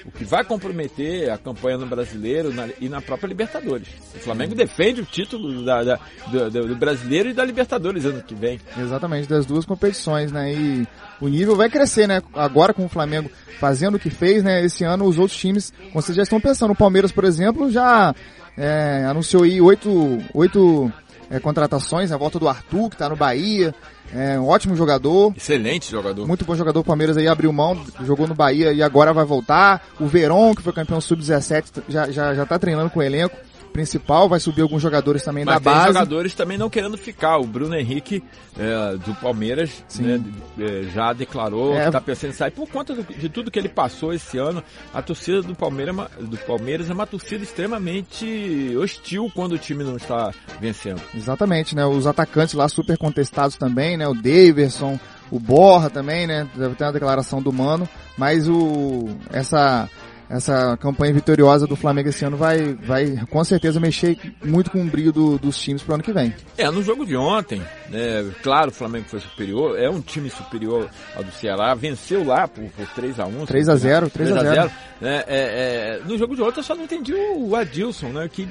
O 0.05 0.11
que 0.11 0.23
vai 0.23 0.43
comprometer 0.43 1.29
a 1.29 1.37
campanha 1.37 1.77
no 1.77 1.85
brasileiro 1.85 2.53
na- 2.53 2.69
e 2.79 2.87
na 2.89 3.01
própria 3.01 3.27
Libertadores. 3.27 3.87
O 4.15 4.19
Flamengo 4.19 4.55
defende 4.55 5.01
o 5.01 5.05
título 5.05 5.63
da- 5.65 5.83
da- 5.83 5.99
do, 6.27 6.49
do- 6.67 6.75
brasileiro 6.75 7.29
e 7.29 7.33
da 7.33 7.43
Libertadores 7.45 8.05
ano 8.05 8.21
que 8.23 8.33
vem. 8.35 8.59
Exatamente, 8.77 9.27
das 9.27 9.45
duas 9.45 9.65
competições, 9.65 10.31
né? 10.31 10.53
E 10.53 10.87
o 11.19 11.27
nível 11.27 11.55
vai 11.55 11.69
crescer, 11.69 12.07
né? 12.07 12.21
Agora 12.33 12.73
com 12.73 12.85
o 12.85 12.89
Flamengo 12.89 13.29
fazendo 13.59 13.95
o 13.95 13.99
que 13.99 14.09
fez, 14.09 14.43
né? 14.43 14.63
Esse 14.63 14.83
ano 14.83 15.05
os 15.05 15.17
outros 15.19 15.37
times, 15.37 15.73
como 15.91 16.01
vocês 16.01 16.15
já 16.15 16.23
estão 16.23 16.39
pensando, 16.39 16.71
o 16.71 16.75
Palmeiras, 16.75 17.11
por 17.11 17.23
exemplo, 17.25 17.69
já 17.69 18.13
é, 18.57 19.05
anunciou 19.07 19.43
aí 19.43 19.61
oito, 19.61 20.17
oito 20.33 20.91
é, 21.29 21.39
contratações, 21.39 22.11
a 22.11 22.17
volta 22.17 22.39
do 22.39 22.47
Arthur, 22.47 22.89
que 22.89 22.97
tá 22.97 23.09
no 23.09 23.15
Bahia, 23.15 23.73
é 24.13 24.39
um 24.39 24.47
ótimo 24.47 24.75
jogador. 24.75 25.33
Excelente 25.37 25.89
jogador. 25.89 26.27
Muito 26.27 26.45
bom 26.45 26.55
jogador, 26.55 26.79
o 26.79 26.83
Palmeiras 26.83 27.17
aí 27.17 27.27
abriu 27.27 27.53
mão, 27.53 27.79
jogou 28.03 28.27
no 28.27 28.35
Bahia 28.35 28.73
e 28.73 28.81
agora 28.81 29.13
vai 29.13 29.25
voltar. 29.25 29.85
O 29.99 30.07
Veron, 30.07 30.55
que 30.55 30.61
foi 30.61 30.73
campeão 30.73 30.99
sub-17, 30.99 31.83
já, 31.87 32.09
já, 32.11 32.33
já 32.33 32.45
tá 32.45 32.57
treinando 32.57 32.89
com 32.89 32.99
o 32.99 33.03
elenco 33.03 33.35
principal, 33.69 34.27
vai 34.27 34.39
subir 34.39 34.61
alguns 34.61 34.81
jogadores 34.81 35.23
também 35.23 35.45
Mas 35.45 35.55
da 35.55 35.59
base. 35.59 35.87
jogadores 35.87 36.33
também 36.33 36.57
não 36.57 36.69
querendo 36.69 36.97
ficar. 36.97 37.37
O 37.37 37.45
Bruno 37.45 37.75
Henrique, 37.75 38.23
é, 38.57 38.97
do 38.97 39.13
Palmeiras, 39.15 39.83
né, 39.99 40.21
é, 40.59 40.83
já 40.93 41.13
declarou 41.13 41.73
É. 41.75 41.81
que 41.81 41.87
está 41.87 42.01
pensando 42.01 42.31
em 42.31 42.33
sair 42.35 42.51
por 42.51 42.67
conta 42.69 42.93
do- 42.93 43.03
de 43.03 43.29
tudo 43.29 43.49
que 43.51 43.57
ele 43.59 43.69
passou 43.69 44.13
esse 44.13 44.37
ano. 44.37 44.63
A 44.93 45.01
torcida 45.01 45.41
do 45.41 45.55
Palmeiras, 45.55 45.89
é 45.95 45.99
uma- 45.99 46.11
do 46.19 46.37
Palmeiras 46.37 46.89
é 46.89 46.93
uma 46.93 47.07
torcida 47.07 47.43
extremamente 47.43 48.75
hostil 48.77 49.31
quando 49.33 49.53
o 49.53 49.57
time 49.57 49.83
não 49.83 49.95
está 49.97 50.31
vencendo. 50.59 51.01
Exatamente, 51.15 51.75
né? 51.75 51.85
Os 51.85 52.05
atacantes 52.07 52.53
lá 52.53 52.67
super 52.67 52.97
contestados 52.97 53.55
também, 53.55 53.97
né? 53.97 54.07
O 54.07 54.13
Daverson, 54.13 54.99
o 55.31 55.39
Borra 55.39 55.89
também, 55.89 56.25
né? 56.27 56.47
Deve 56.55 56.75
ter 56.75 56.83
uma 56.85 56.93
declaração 56.93 57.41
do 57.41 57.51
Mano, 57.53 57.87
mas 58.17 58.47
o 58.47 59.09
essa 59.31 59.89
essa 60.29 60.77
campanha 60.77 61.11
vitoriosa 61.13 61.65
do 61.65 61.75
Flamengo 61.75 62.09
esse 62.09 62.23
ano 62.23 62.37
vai 62.37 62.73
vai 62.75 63.17
com 63.29 63.43
certeza 63.43 63.79
mexer 63.79 64.17
muito 64.43 64.69
com 64.69 64.81
o 64.81 64.85
brilho 64.85 65.11
do- 65.11 65.37
dos 65.39 65.59
times 65.59 65.81
pro 65.81 65.95
ano 65.95 66.03
que 66.03 66.13
vem. 66.13 66.33
É, 66.57 66.69
no 66.69 66.83
jogo 66.83 67.05
de 67.05 67.15
ontem, 67.17 67.61
né, 67.89 68.29
claro, 68.43 68.69
o 68.69 68.73
Flamengo 68.73 69.05
foi 69.09 69.19
superior, 69.19 69.77
é 69.79 69.89
um 69.89 70.01
time 70.01 70.29
superior 70.29 70.89
ao 71.15 71.23
do 71.23 71.31
Ceará, 71.31 71.73
venceu 71.73 72.23
lá 72.23 72.47
por, 72.47 72.63
por 72.71 72.85
3x1. 72.95 73.45
3 73.47 73.69
a 73.69 73.75
0, 73.75 74.09
3 74.09 74.31
a 74.31 74.43
0. 74.43 74.71
né, 75.01 75.23
é, 75.27 75.99
é, 75.99 76.01
no 76.05 76.17
jogo 76.17 76.35
de 76.35 76.41
ontem 76.43 76.59
eu 76.59 76.63
só 76.63 76.75
não 76.75 76.83
entendi 76.83 77.13
o 77.13 77.55
Adilson, 77.55 78.09
né, 78.09 78.29
que 78.31 78.47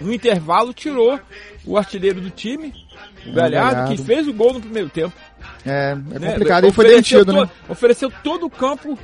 no 0.00 0.12
intervalo 0.12 0.72
tirou 0.74 1.18
o 1.64 1.78
artilheiro 1.78 2.20
do 2.20 2.28
time, 2.30 2.72
o 3.26 3.32
Galhardo, 3.32 3.74
Galhardo. 3.76 3.96
que 3.96 4.02
fez 4.02 4.26
o 4.28 4.32
gol 4.32 4.52
no 4.54 4.60
primeiro 4.60 4.88
tempo. 4.90 5.12
É, 5.64 5.92
é 5.92 6.18
né, 6.18 6.30
complicado 6.32 6.66
e 6.66 6.72
foi 6.72 6.88
demitido, 6.88 7.32
né? 7.32 7.48
Ofereceu 7.68 8.12
todo 8.22 8.46
o 8.46 8.50
campo 8.50 8.98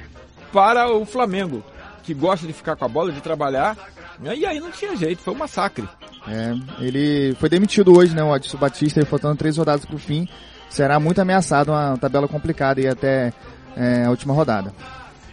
para 0.53 0.91
o 0.93 1.05
Flamengo. 1.07 1.63
Que 2.09 2.15
gosta 2.15 2.47
de 2.47 2.55
ficar 2.55 2.75
com 2.75 2.87
a 2.87 2.89
bola, 2.89 3.13
de 3.13 3.21
trabalhar, 3.21 3.77
né? 4.19 4.35
e 4.35 4.47
aí 4.47 4.59
não 4.59 4.71
tinha 4.71 4.97
jeito, 4.97 5.21
foi 5.21 5.35
um 5.35 5.37
massacre. 5.37 5.87
É, 6.27 6.55
ele 6.81 7.37
foi 7.39 7.51
demitido 7.51 7.95
hoje, 7.95 8.15
né, 8.15 8.25
o 8.25 8.33
Adson 8.33 8.57
Batista, 8.57 9.05
faltando 9.05 9.37
três 9.37 9.59
rodadas 9.59 9.85
pro 9.85 9.99
fim. 9.99 10.27
Será 10.71 10.99
muito 10.99 11.21
ameaçado, 11.21 11.71
uma 11.71 11.99
tabela 11.99 12.27
complicada 12.27 12.81
e 12.81 12.87
até 12.87 13.31
é, 13.77 14.07
a 14.07 14.11
última 14.11 14.33
rodada. 14.33 14.73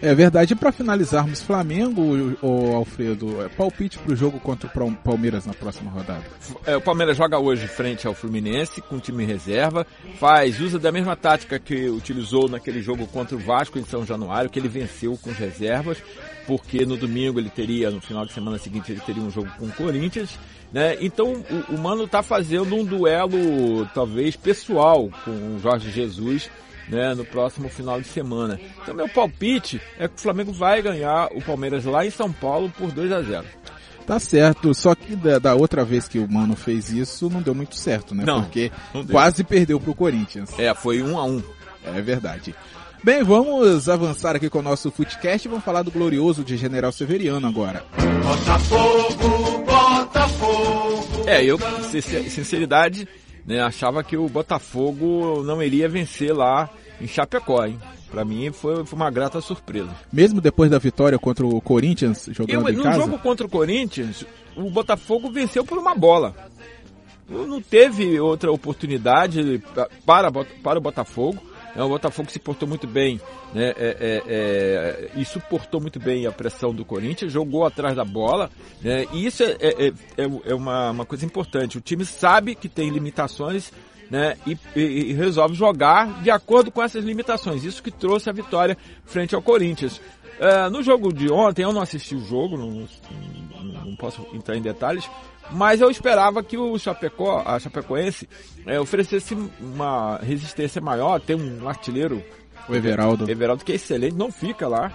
É 0.02 0.14
verdade. 0.14 0.54
E 0.54 0.56
para 0.56 0.72
finalizarmos, 0.72 1.42
Flamengo, 1.42 2.38
o 2.42 2.76
Alfredo, 2.76 3.44
é 3.44 3.50
palpite 3.50 3.98
para 3.98 4.14
o 4.14 4.16
jogo 4.16 4.40
contra 4.40 4.68
o 4.68 4.96
Palmeiras 4.96 5.46
na 5.46 5.54
próxima 5.54 5.90
rodada. 5.90 6.24
É, 6.66 6.76
o 6.76 6.82
Palmeiras 6.82 7.18
joga 7.18 7.40
hoje 7.40 7.68
frente 7.68 8.06
ao 8.06 8.14
Fluminense 8.14 8.82
com 8.82 9.00
time 9.00 9.26
reserva, 9.26 9.86
faz 10.20 10.60
usa 10.60 10.78
da 10.78 10.92
mesma 10.92 11.16
tática 11.16 11.58
que 11.58 11.90
utilizou 11.90 12.50
naquele 12.50 12.82
jogo 12.82 13.08
contra 13.08 13.36
o 13.36 13.40
Vasco 13.40 13.80
em 13.80 13.86
São 13.86 14.06
Januário, 14.06 14.50
que 14.50 14.60
ele 14.60 14.68
venceu 14.68 15.18
com 15.18 15.32
reservas, 15.32 15.98
porque 16.46 16.86
no 16.86 16.98
domingo 16.98 17.40
ele 17.40 17.50
teria, 17.50 17.90
no 17.90 18.02
final 18.02 18.26
de 18.26 18.34
semana 18.34 18.58
seguinte, 18.58 18.92
ele 18.92 19.02
teria 19.02 19.24
um 19.24 19.32
jogo 19.32 19.50
com 19.58 19.66
o 19.66 19.72
Corinthians. 19.72 20.38
Né? 20.72 20.98
Então 21.00 21.44
o, 21.70 21.76
o 21.76 21.78
Mano 21.78 22.04
está 22.04 22.22
fazendo 22.22 22.76
um 22.76 22.84
duelo 22.84 23.86
talvez 23.94 24.36
pessoal 24.36 25.10
com 25.24 25.32
o 25.32 25.60
Jorge 25.60 25.90
Jesus 25.90 26.50
né, 26.88 27.14
no 27.14 27.26
próximo 27.26 27.70
final 27.70 28.00
de 28.00 28.08
semana. 28.08 28.60
Então 28.82 28.94
meu 28.94 29.10
palpite 29.10 29.82
é 29.98 30.08
que 30.08 30.16
o 30.16 30.22
Flamengo 30.22 30.52
vai 30.52 30.82
ganhar 30.82 31.30
o 31.34 31.42
Palmeiras 31.42 31.86
lá 31.86 32.06
em 32.06 32.12
São 32.12 32.32
Paulo 32.32 32.72
por 32.78 32.92
2 32.92 33.12
a 33.12 33.22
0. 33.22 33.46
Tá 34.06 34.20
certo, 34.20 34.72
só 34.74 34.94
que 34.94 35.16
da, 35.16 35.40
da, 35.40 35.56
outra 35.56 35.84
vez 35.84 36.08
que 36.08 36.20
o 36.20 36.32
Mano 36.32 36.56
fez 36.56 36.92
isso 36.92 37.28
não 37.28 37.42
deu 37.42 37.56
muito 37.56 37.76
certo, 37.76 38.14
né? 38.14 38.24
Não, 38.24 38.44
Porque 38.44 38.72
não 38.94 39.04
quase 39.04 39.44
perdeu 39.44 39.80
pro 39.80 39.96
Corinthians. 39.96 40.52
É, 40.60 40.74
foi 40.76 41.02
um 41.02 41.18
a 41.18 41.24
um. 41.24 41.42
É 41.84 42.02
verdade. 42.02 42.54
Bem, 43.04 43.24
vamos 43.24 43.88
avançar 43.90 44.36
aqui 44.36 44.50
com 44.50 44.60
o 44.60 44.64
nosso 44.64 44.90
Footcast 44.92 45.48
e 45.48 45.50
vamos 45.50 45.64
falar 45.64 45.84
do 45.84 45.92
glorioso 45.92 46.44
de 46.44 46.56
General 46.58 46.92
Severiano 46.92 47.48
agora. 47.48 47.84
Botafogo, 48.24 49.64
Botafogo. 49.64 51.24
É, 51.28 51.44
eu, 51.44 51.60
sinceridade, 52.30 53.08
né, 53.46 53.62
achava 53.62 54.04
que 54.04 54.18
o 54.18 54.28
Botafogo 54.28 55.44
não 55.44 55.62
iria 55.62 55.88
vencer 55.88 56.34
lá 56.36 56.70
em 57.00 57.08
Chapecó, 57.08 57.66
hein? 57.66 57.80
Pra 58.10 58.24
mim 58.24 58.52
foi, 58.52 58.86
foi 58.86 58.98
uma 58.98 59.12
grata 59.12 59.42
surpresa. 59.42 59.90
Mesmo 60.12 60.40
depois 60.40 60.72
da 60.72 60.80
vitória 60.80 61.20
contra 61.20 61.46
o 61.46 61.60
Corinthians 61.60 62.30
jogando 62.32 62.70
Eu, 62.70 62.74
em 62.74 62.78
no 62.78 62.84
casa? 62.84 62.98
jogo 62.98 63.20
contra 63.20 63.46
o 63.46 63.50
Corinthians, 63.50 64.26
o 64.56 64.70
Botafogo 64.70 65.30
venceu 65.30 65.66
por 65.66 65.78
uma 65.78 65.94
bola. 65.94 66.34
Não 67.28 67.60
teve 67.62 68.20
outra 68.20 68.52
oportunidade 68.52 69.62
para, 70.06 70.32
para 70.32 70.80
o 70.80 70.82
Botafogo. 70.82 71.42
É, 71.76 71.84
o 71.84 71.90
Botafogo 71.90 72.32
se 72.32 72.40
portou 72.40 72.68
muito 72.68 72.88
bem 72.88 73.20
né, 73.54 73.74
é, 73.78 73.98
é, 74.00 74.24
é, 74.28 75.12
e 75.16 75.26
suportou 75.26 75.82
muito 75.82 76.00
bem 76.00 76.26
a 76.26 76.32
pressão 76.32 76.74
do 76.74 76.86
Corinthians, 76.86 77.32
jogou 77.32 77.66
atrás 77.66 77.96
da 77.96 78.06
bola. 78.06 78.50
Né, 78.82 79.06
e 79.12 79.26
isso 79.26 79.44
é, 79.44 79.58
é, 79.60 79.94
é 80.46 80.56
uma, 80.56 80.92
uma 80.92 81.06
coisa 81.06 81.26
importante. 81.26 81.78
O 81.78 81.82
time 81.82 82.06
sabe 82.06 82.56
que 82.56 82.70
tem 82.70 82.90
limitações 82.90 83.72
né, 84.10 84.38
e, 84.48 84.58
e, 84.76 84.82
e, 85.10 85.14
resolve 85.14 85.56
jogar 85.56 86.22
de 86.24 86.32
acordo 86.32 86.72
com 86.72 86.82
essas 86.82 87.04
limitações. 87.04 87.64
Isso 87.64 87.84
que 87.84 87.92
trouxe 87.92 88.30
a 88.30 88.34
vitória 88.34 88.78
frente 89.04 89.36
ao 89.36 89.42
Corinthians. 89.42 90.00
No 90.70 90.84
jogo 90.84 91.14
de 91.14 91.32
ontem, 91.32 91.64
eu 91.64 91.72
não 91.72 91.82
assisti 91.82 92.14
o 92.14 92.20
jogo, 92.20 92.58
não, 92.58 92.70
não, 92.70 93.86
não, 93.86 93.96
posso 93.96 94.28
entrar 94.34 94.58
em 94.58 94.62
detalhes, 94.62 95.10
mas 95.52 95.82
eu 95.82 95.90
esperava 95.90 96.44
que 96.44 96.58
o 96.58 96.78
Chapecó, 96.78 97.44
a 97.46 97.60
Chapecoense 97.60 98.28
é, 98.66 98.80
oferecesse 98.80 99.38
uma 99.60 100.18
resistência 100.18 100.82
maior, 100.82 101.20
tem 101.20 101.36
um 101.36 101.68
artilheiro, 101.68 102.24
o 102.68 102.76
Everaldo. 102.76 103.30
Everaldo 103.30 103.64
que 103.64 103.72
é 103.72 103.76
excelente, 103.76 104.16
não 104.16 104.32
fica 104.32 104.68
lá, 104.68 104.92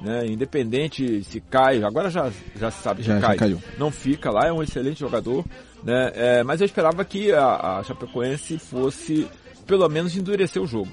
né, 0.00 0.26
independente 0.26 1.22
se 1.24 1.40
cai, 1.40 1.82
agora 1.82 2.10
já, 2.10 2.30
já 2.56 2.70
se 2.70 2.82
sabe 2.82 3.02
que 3.02 3.08
já, 3.08 3.20
cai, 3.20 3.32
já 3.32 3.36
caiu. 3.36 3.62
não 3.78 3.90
fica 3.90 4.30
lá, 4.30 4.46
é 4.46 4.52
um 4.52 4.62
excelente 4.62 5.00
jogador, 5.00 5.44
né, 5.84 6.12
é, 6.14 6.42
mas 6.42 6.60
eu 6.60 6.64
esperava 6.64 7.04
que 7.04 7.32
a, 7.32 7.78
a 7.78 7.84
Chapecoense 7.84 8.58
fosse 8.58 9.26
pelo 9.66 9.88
menos 9.88 10.16
endurecer 10.16 10.60
o 10.60 10.66
jogo. 10.66 10.90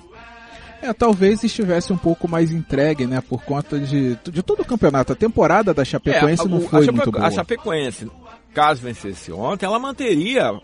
É, 0.81 0.93
talvez 0.93 1.43
estivesse 1.43 1.91
um 1.91 1.97
pouco 1.97 2.27
mais 2.27 2.51
entregue, 2.51 3.07
né, 3.07 3.21
por 3.21 3.43
conta 3.43 3.79
de, 3.79 4.15
de 4.23 4.43
todo 4.43 4.61
o 4.61 4.65
campeonato. 4.65 5.13
A 5.13 5.15
temporada 5.15 5.73
da 5.73 5.83
Chapecoense 5.83 6.45
é, 6.45 6.47
não 6.47 6.57
a, 6.57 6.61
foi 6.61 6.79
a 6.79 6.83
Chape, 6.83 6.97
muito 6.97 7.11
boa. 7.11 7.25
A 7.25 7.31
Chapecoense, 7.31 8.11
caso 8.53 8.81
vencesse 8.81 9.31
ontem, 9.31 9.65
ela 9.65 9.79
manteria 9.79 10.59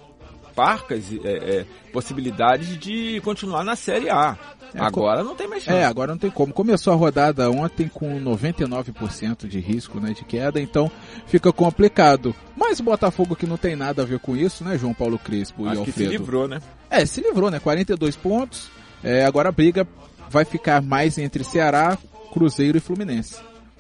parcas 0.56 1.06
é, 1.24 1.32
é, 1.32 1.66
possibilidades 1.92 2.78
de 2.78 3.20
continuar 3.22 3.64
na 3.64 3.76
Série 3.76 4.10
A. 4.10 4.38
É, 4.74 4.82
agora 4.82 5.24
não 5.24 5.36
tem 5.36 5.48
mais 5.48 5.64
chance. 5.64 5.78
É, 5.78 5.86
agora 5.86 6.12
não 6.12 6.18
tem 6.18 6.32
como. 6.32 6.52
Começou 6.52 6.94
a 6.94 6.96
rodada 6.96 7.50
ontem 7.52 7.88
com 7.88 8.20
99% 8.20 9.48
de 9.48 9.60
risco 9.60 10.00
né, 10.00 10.14
de 10.14 10.26
queda, 10.26 10.60
então 10.60 10.92
fica 11.28 11.52
complicado. 11.54 12.36
Mas 12.56 12.80
o 12.80 12.84
Botafogo 12.84 13.36
que 13.36 13.46
não 13.46 13.58
tem 13.58 13.76
nada 13.76 14.02
a 14.02 14.06
ver 14.06 14.20
com 14.20 14.36
isso, 14.36 14.64
né, 14.64 14.78
João 14.78 14.94
Paulo 14.94 15.20
Crespo 15.20 15.66
Acho 15.68 15.82
e 15.82 15.84
que 15.84 15.90
Alfredo? 15.90 16.12
se 16.12 16.18
livrou, 16.18 16.48
né? 16.48 16.60
É, 16.90 17.06
se 17.06 17.22
livrou, 17.22 17.52
né? 17.52 17.60
42 17.60 18.16
pontos. 18.16 18.70
É, 19.04 19.26
agora 19.26 19.50
a 19.50 19.52
briga 19.52 19.88
vai 20.30 20.46
ficar 20.46 20.82
mais 20.82 21.18
entre 21.18 21.44
Ceará, 21.44 21.98
Cruzeiro 22.32 22.78
e 22.78 22.82
Fluminense. 22.82 23.36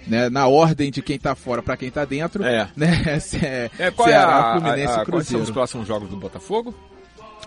Né, 0.05 0.29
na 0.29 0.47
ordem 0.47 0.91
de 0.91 1.01
quem 1.01 1.17
tá 1.17 1.33
fora 1.35 1.61
para 1.63 1.77
quem 1.77 1.89
tá 1.89 2.03
dentro, 2.03 2.43
É. 2.43 2.67
né? 2.75 3.19
Ce- 3.21 3.37
É, 3.37 3.69
qual 3.95 4.07
Ceará, 4.09 4.31
é 4.31 4.35
a, 4.35 4.53
Fluminense 4.59 4.81
a, 4.81 4.85
a, 4.85 4.87
quais 4.87 4.97
são 4.97 5.05
Cruzeiro. 5.05 5.43
os 5.43 5.49
próximos 5.51 5.87
jogos 5.87 6.09
do 6.09 6.17
Botafogo? 6.17 6.73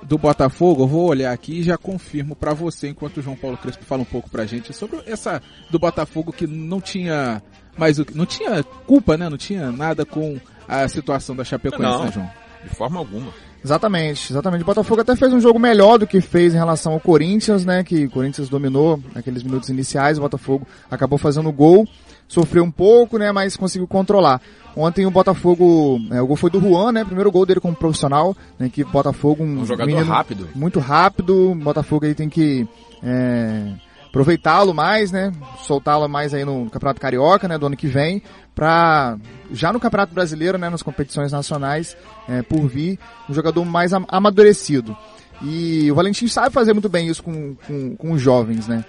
Do 0.03 0.19
Botafogo, 0.19 0.83
eu 0.83 0.87
vou 0.87 1.09
olhar 1.09 1.33
aqui 1.33 1.61
e 1.61 1.63
já 1.63 1.77
confirmo 1.79 2.35
para 2.37 2.53
você 2.55 2.89
enquanto 2.89 3.17
o 3.19 3.23
João 3.23 3.37
Paulo 3.37 3.57
Crespo 3.57 3.85
fala 3.85 4.03
um 4.03 4.07
pouco 4.07 4.29
pra 4.31 4.45
gente 4.47 4.73
sobre 4.75 5.01
essa 5.07 5.43
do 5.71 5.79
Botafogo 5.79 6.33
que 6.33 6.47
não 6.47 6.81
tinha 6.81 7.43
mais 7.77 7.99
o 7.99 8.05
que- 8.05 8.17
não 8.17 8.27
tinha 8.27 8.63
culpa, 8.63 9.17
né? 9.17 9.29
Não 9.29 9.37
tinha 9.39 9.71
nada 9.73 10.05
com 10.07 10.39
a 10.69 10.87
situação 10.89 11.35
da 11.37 11.45
Chapecoense, 11.45 11.83
Não. 11.83 12.05
né, 12.05 12.13
João? 12.13 12.31
De 12.63 12.75
forma 12.75 12.99
alguma. 12.99 13.33
Exatamente, 13.65 14.33
exatamente. 14.33 14.63
O 14.63 14.67
Botafogo 14.67 15.01
até 15.01 15.17
fez 15.17 15.33
um 15.33 15.41
jogo 15.41 15.59
melhor 15.59 15.99
do 15.99 16.07
que 16.07 16.21
fez 16.21 16.55
em 16.55 16.57
relação 16.59 16.93
ao 16.93 17.01
Corinthians, 17.01 17.65
né? 17.65 17.83
Que 17.83 18.05
o 18.05 18.11
Corinthians 18.11 18.49
dominou 18.49 19.01
naqueles 19.15 19.43
minutos 19.43 19.69
iniciais, 19.71 20.19
o 20.19 20.21
Botafogo 20.21 20.67
acabou 20.91 21.19
fazendo 21.19 21.51
gol, 21.51 21.87
sofreu 22.29 22.65
um 22.65 22.71
pouco, 22.71 23.19
né? 23.19 23.31
Mas 23.33 23.57
conseguiu 23.57 23.87
controlar. 23.87 24.41
Ontem 24.77 25.07
o 25.07 25.11
Botafogo, 25.11 25.99
é, 26.11 26.21
o 26.21 26.27
gol 26.27 26.37
foi 26.37 26.51
do 26.51 26.61
Juan, 26.61 26.93
né? 26.93 27.05
Primeiro 27.05 27.31
gol 27.33 27.47
dele 27.47 27.61
como 27.61 27.75
profissional, 27.75 28.37
né? 28.59 28.69
Que 28.69 28.85
Botafogo 28.85 29.43
um, 29.43 29.61
Um 29.61 29.67
jogador 29.67 29.91
rápido. 30.05 30.49
muito 30.55 30.79
rápido, 30.81 31.55
Botafogo 31.55 32.05
aí 32.05 32.15
tem 32.15 32.29
que 32.29 32.69
é, 33.03 33.73
aproveitá-lo 34.09 34.75
mais, 34.75 35.11
né? 35.11 35.33
Soltá-lo 35.67 36.09
mais 36.09 36.35
aí 36.35 36.45
no 36.45 36.69
Campeonato 36.71 37.01
Carioca, 37.01 37.49
né? 37.49 37.57
Do 37.57 37.67
ano 37.67 37.77
que 37.77 37.87
vem, 37.87 38.23
pra 38.55 39.17
já 39.51 39.73
no 39.73 39.81
Campeonato 39.81 40.13
Brasileiro, 40.15 40.59
né? 40.59 40.69
Nas 40.69 40.83
competições 40.83 41.33
nacionais, 41.33 41.97
é, 42.29 42.43
por 42.43 42.67
vir, 42.67 42.99
um 43.31 43.35
jogador 43.35 43.65
mais 43.65 43.93
am- 43.95 44.05
amadurecido. 44.09 44.97
E 45.43 45.91
o 45.91 45.95
Valentim 45.95 46.27
sabe 46.29 46.51
fazer 46.51 46.73
muito 46.73 46.89
bem 46.89 47.09
isso 47.09 47.23
com, 47.23 47.55
com, 47.67 47.95
com 47.97 48.13
os 48.13 48.21
jovens, 48.23 48.67
né? 48.67 48.85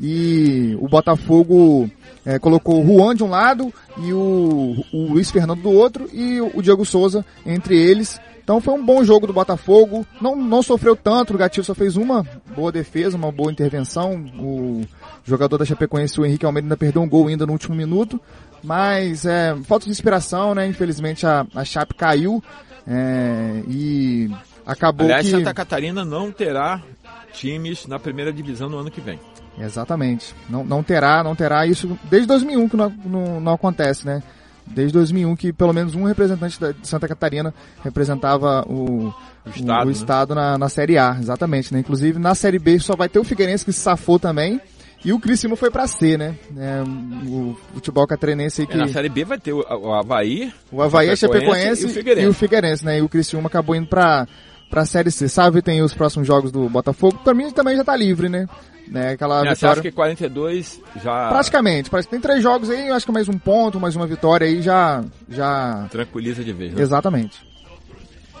E 0.00 0.76
o 0.80 0.88
Botafogo 0.88 1.90
é, 2.24 2.38
colocou 2.38 2.82
o 2.82 2.86
Juan 2.86 3.14
de 3.14 3.24
um 3.24 3.30
lado 3.30 3.72
e 3.98 4.12
o, 4.12 4.84
o 4.92 5.12
Luiz 5.12 5.30
Fernando 5.30 5.62
do 5.62 5.70
outro 5.70 6.08
e 6.12 6.40
o, 6.40 6.50
o 6.54 6.62
Diego 6.62 6.84
Souza 6.84 7.24
entre 7.44 7.76
eles. 7.76 8.20
Então 8.48 8.62
foi 8.62 8.72
um 8.72 8.84
bom 8.84 9.04
jogo 9.04 9.26
do 9.26 9.32
Botafogo. 9.32 10.06
Não, 10.20 10.34
não 10.34 10.62
sofreu 10.62 10.96
tanto, 10.96 11.34
o 11.34 11.36
Gatilho 11.36 11.64
só 11.64 11.74
fez 11.74 11.96
uma 11.96 12.24
boa 12.56 12.72
defesa, 12.72 13.16
uma 13.16 13.30
boa 13.30 13.52
intervenção. 13.52 14.14
O 14.38 14.86
jogador 15.24 15.58
da 15.58 15.66
Chapecoense, 15.66 16.18
o 16.18 16.24
Henrique 16.24 16.46
Almeida, 16.46 16.64
ainda 16.64 16.76
perdeu 16.76 17.02
um 17.02 17.08
gol 17.08 17.28
ainda 17.28 17.44
no 17.44 17.52
último 17.52 17.74
minuto. 17.74 18.18
Mas 18.64 19.26
é, 19.26 19.54
falta 19.64 19.84
de 19.84 19.90
inspiração, 19.90 20.54
né? 20.54 20.66
Infelizmente 20.66 21.26
a, 21.26 21.46
a 21.54 21.64
Chape 21.64 21.94
caiu 21.94 22.42
é, 22.86 23.62
e 23.68 24.30
acabou 24.64 25.04
Aliás, 25.04 25.26
que... 25.26 25.30
Santa 25.30 25.52
Catarina 25.52 26.04
não 26.04 26.32
terá 26.32 26.82
times 27.34 27.86
na 27.86 27.98
primeira 27.98 28.32
divisão 28.32 28.68
no 28.70 28.78
ano 28.78 28.90
que 28.90 29.00
vem. 29.00 29.20
Exatamente. 29.60 30.34
Não, 30.48 30.64
não 30.64 30.82
terá, 30.82 31.22
não 31.24 31.34
terá 31.34 31.66
isso 31.66 31.98
desde 32.10 32.26
2001 32.28 32.68
que 32.68 32.76
não, 32.76 32.92
não, 33.04 33.40
não 33.40 33.52
acontece, 33.54 34.06
né? 34.06 34.22
Desde 34.66 34.92
2001 34.92 35.34
que 35.36 35.52
pelo 35.52 35.72
menos 35.72 35.94
um 35.94 36.04
representante 36.04 36.60
da, 36.60 36.72
de 36.72 36.86
Santa 36.86 37.08
Catarina 37.08 37.54
representava 37.82 38.62
o, 38.68 39.12
O 39.46 39.50
estado, 39.50 39.82
o, 39.82 39.86
né? 39.86 39.92
estado 39.92 40.34
na, 40.34 40.58
na 40.58 40.68
Série 40.68 40.98
A, 40.98 41.16
exatamente, 41.18 41.72
né? 41.72 41.80
Inclusive 41.80 42.18
na 42.18 42.34
Série 42.34 42.58
B 42.58 42.78
só 42.78 42.94
vai 42.94 43.08
ter 43.08 43.18
o 43.18 43.24
Figueirense 43.24 43.64
que 43.64 43.72
se 43.72 43.80
safou 43.80 44.18
também 44.18 44.60
e 45.04 45.12
o 45.12 45.20
Criciúma 45.20 45.54
foi 45.56 45.70
pra 45.70 45.86
C, 45.86 46.18
né? 46.18 46.34
É, 46.56 46.82
o 47.28 47.56
futebol 47.72 48.06
catarinense 48.06 48.60
aí 48.62 48.66
É, 48.68 48.70
que... 48.70 48.76
na 48.76 48.88
Série 48.88 49.08
B 49.08 49.24
vai 49.24 49.38
ter 49.38 49.52
o, 49.52 49.60
o 49.60 49.94
Havaí, 49.94 50.52
O 50.70 50.82
Havaí, 50.82 51.08
a 51.08 51.16
Chapecoense 51.16 51.84
e 51.84 51.86
o 51.86 51.88
Figueirense. 51.88 52.26
e 52.26 52.30
o 52.30 52.34
Figueirense, 52.34 52.84
né? 52.84 52.98
E 52.98 53.02
o 53.02 53.08
Criciúma 53.08 53.46
acabou 53.46 53.74
indo 53.76 53.86
pra, 53.86 54.26
pra 54.70 54.84
Série 54.86 55.10
C. 55.10 55.28
Sabe, 55.28 55.62
tem 55.62 55.82
os 55.82 55.94
próximos 55.94 56.26
jogos 56.26 56.50
do 56.52 56.68
Botafogo. 56.68 57.18
Pra 57.24 57.34
mim 57.34 57.50
também 57.50 57.76
já 57.76 57.84
tá 57.84 57.96
livre, 57.96 58.28
né? 58.28 58.46
né? 58.86 59.10
Aquela 59.12 59.40
É, 59.40 59.48
você 59.50 59.54
vitória... 59.56 59.72
acha 59.72 59.82
que 59.82 59.90
42 59.92 60.80
já 61.02 61.28
Praticamente, 61.28 61.90
parece 61.90 62.08
que 62.08 62.12
tem 62.12 62.20
três 62.20 62.42
jogos 62.42 62.70
aí, 62.70 62.88
eu 62.88 62.94
acho 62.94 63.04
que 63.04 63.12
mais 63.12 63.28
um 63.28 63.38
ponto, 63.38 63.78
mais 63.78 63.94
uma 63.96 64.06
vitória 64.06 64.46
aí 64.46 64.62
já. 64.62 65.04
já... 65.28 65.86
tranquiliza 65.90 66.42
de 66.42 66.52
vez, 66.52 66.72
né? 66.72 66.82
Exatamente. 66.82 67.46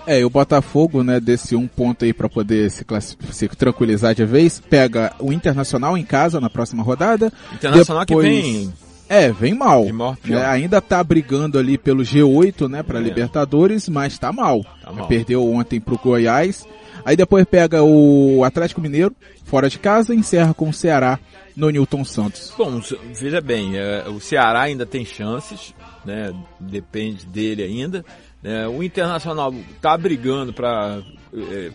É, 0.06 0.20
e 0.20 0.24
o 0.24 0.30
Botafogo, 0.30 1.02
né, 1.04 1.20
desse 1.20 1.54
um 1.54 1.68
ponto 1.68 2.02
aí 2.02 2.14
para 2.14 2.30
poder 2.30 2.70
se, 2.70 2.82
se 3.30 3.46
tranquilizar 3.48 4.14
de 4.14 4.24
vez, 4.24 4.58
pega 4.58 5.12
o 5.18 5.30
Internacional 5.34 5.98
em 5.98 6.02
casa 6.04 6.40
na 6.40 6.48
próxima 6.48 6.82
rodada. 6.82 7.30
Internacional 7.52 8.06
Depois- 8.06 8.26
que 8.26 8.42
vem 8.42 8.72
É, 9.08 9.30
vem 9.32 9.54
mal. 9.54 9.86
É, 10.28 10.44
ainda 10.46 10.80
tá 10.80 11.02
brigando 11.02 11.58
ali 11.58 11.78
pelo 11.78 12.02
G8, 12.02 12.68
né, 12.68 12.82
pra 12.82 12.98
É. 12.98 13.02
Libertadores, 13.02 13.88
mas 13.88 14.18
tá 14.18 14.32
mal. 14.32 14.62
Tá 14.82 14.92
mal. 14.92 15.06
Perdeu 15.08 15.44
ontem 15.50 15.80
pro 15.80 15.98
Goiás. 15.98 16.66
Aí 17.04 17.16
depois 17.16 17.44
pega 17.46 17.82
o 17.82 18.44
Atlético 18.44 18.80
Mineiro, 18.82 19.14
fora 19.44 19.70
de 19.70 19.78
casa, 19.78 20.14
e 20.14 20.18
encerra 20.18 20.52
com 20.52 20.68
o 20.68 20.72
Ceará 20.74 21.18
no 21.56 21.70
Newton 21.70 22.04
Santos. 22.04 22.52
Bom, 22.58 22.80
veja 23.18 23.40
bem, 23.40 23.78
é, 23.78 24.04
o 24.08 24.20
Ceará 24.20 24.62
ainda 24.62 24.84
tem 24.84 25.04
chances, 25.06 25.74
né? 26.04 26.34
Depende 26.60 27.24
dele 27.24 27.62
ainda. 27.62 28.04
né, 28.42 28.68
o 28.68 28.82
Internacional 28.82 29.54
está 29.74 29.96
brigando 29.96 30.52
para 30.52 31.00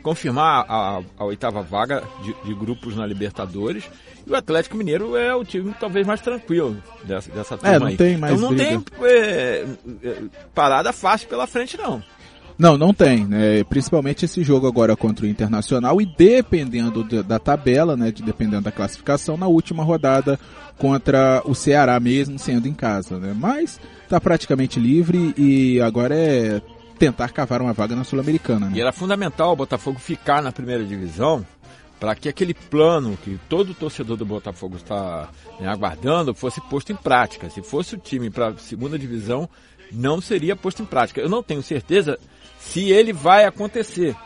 confirmar 0.02 0.66
a, 0.68 1.02
a 1.18 1.26
oitava 1.26 1.62
vaga 1.62 2.04
de, 2.24 2.36
de 2.48 2.54
grupos 2.54 2.96
na 2.96 3.06
Libertadores. 3.06 3.84
E 4.26 4.32
o 4.32 4.36
Atlético 4.36 4.78
Mineiro 4.78 5.16
é 5.18 5.36
o 5.36 5.44
time 5.44 5.74
talvez 5.80 6.06
mais 6.08 6.22
tranquilo 6.22 6.78
dessa, 7.04 7.32
dessa 7.32 7.58
turma 7.58 7.80
não 7.80 7.88
aí. 7.88 7.98
tem 7.98 8.18
mais 8.18 8.34
então 8.34 8.50
não 8.50 8.56
briga. 8.56 8.82
tem 9.00 9.10
é, 9.10 9.66
é, 10.04 10.18
parada 10.56 10.94
fácil 10.94 11.28
pela 11.28 11.46
frente, 11.46 11.78
não. 11.78 12.02
Não, 12.58 12.78
não 12.78 12.94
tem, 12.94 13.26
né? 13.26 13.64
Principalmente 13.64 14.26
esse 14.26 14.44
jogo 14.44 14.68
agora 14.68 14.96
contra 14.96 15.26
o 15.26 15.28
Internacional 15.28 16.00
e 16.00 16.06
dependendo 16.06 17.04
da- 17.24 17.40
tabela, 17.40 17.98
né? 17.98 18.12
de- 18.12 18.22
Dependendo 18.22 18.62
da 18.62 18.72
classificação, 18.72 19.36
na 19.36 19.48
última 19.48 19.84
rodada 19.84 20.40
contra 20.78 21.42
o 21.46 21.56
Ceará 21.56 22.00
mesmo, 22.00 22.38
sendo 22.38 22.68
em 22.68 22.74
casa, 22.74 23.18
né? 23.18 23.34
Mas 23.36 23.80
tá 24.08 24.22
praticamente 24.22 24.80
livre 24.80 25.34
e 25.36 25.82
agora 25.82 26.16
é 26.16 26.62
tentar 27.00 27.30
cavar 27.30 27.60
uma 27.62 27.74
vaga 27.74 27.96
na 27.96 28.04
Sul-Americana, 28.04 28.68
E 28.68 28.76
né? 28.76 28.80
era 28.82 28.92
fundamental 28.94 29.52
o 29.52 29.56
Botafogo 29.56 30.00
ficar 30.00 30.42
na 30.42 30.52
primeira 30.52 30.84
divisão 30.86 31.44
para 32.04 32.16
que 32.16 32.28
aquele 32.28 32.54
plano 32.54 33.18
que 33.24 33.40
todo 33.48 33.74
torcedor 33.74 34.18
do 34.18 34.26
Botafogo 34.26 34.76
está 34.76 35.30
né, 35.58 35.70
aguardando 35.70 36.36
fosse 36.36 36.60
posto 36.60 36.92
em 36.92 36.98
prática. 36.98 37.50
Se 37.50 37.62
fosse 37.62 37.96
o 37.96 37.98
time 37.98 38.30
para 38.30 38.50
a 38.50 38.58
segunda 38.58 39.00
divisão, 39.00 39.50
não 39.90 40.20
seria 40.20 40.54
posto 40.54 40.84
em 40.84 40.86
prática. 40.86 41.22
Eu 41.22 41.30
não 41.30 41.42
tenho 41.42 41.64
certeza 41.64 42.20
se 42.60 42.92
ele 42.92 43.14
vai 43.14 43.46
acontecer, 43.46 44.18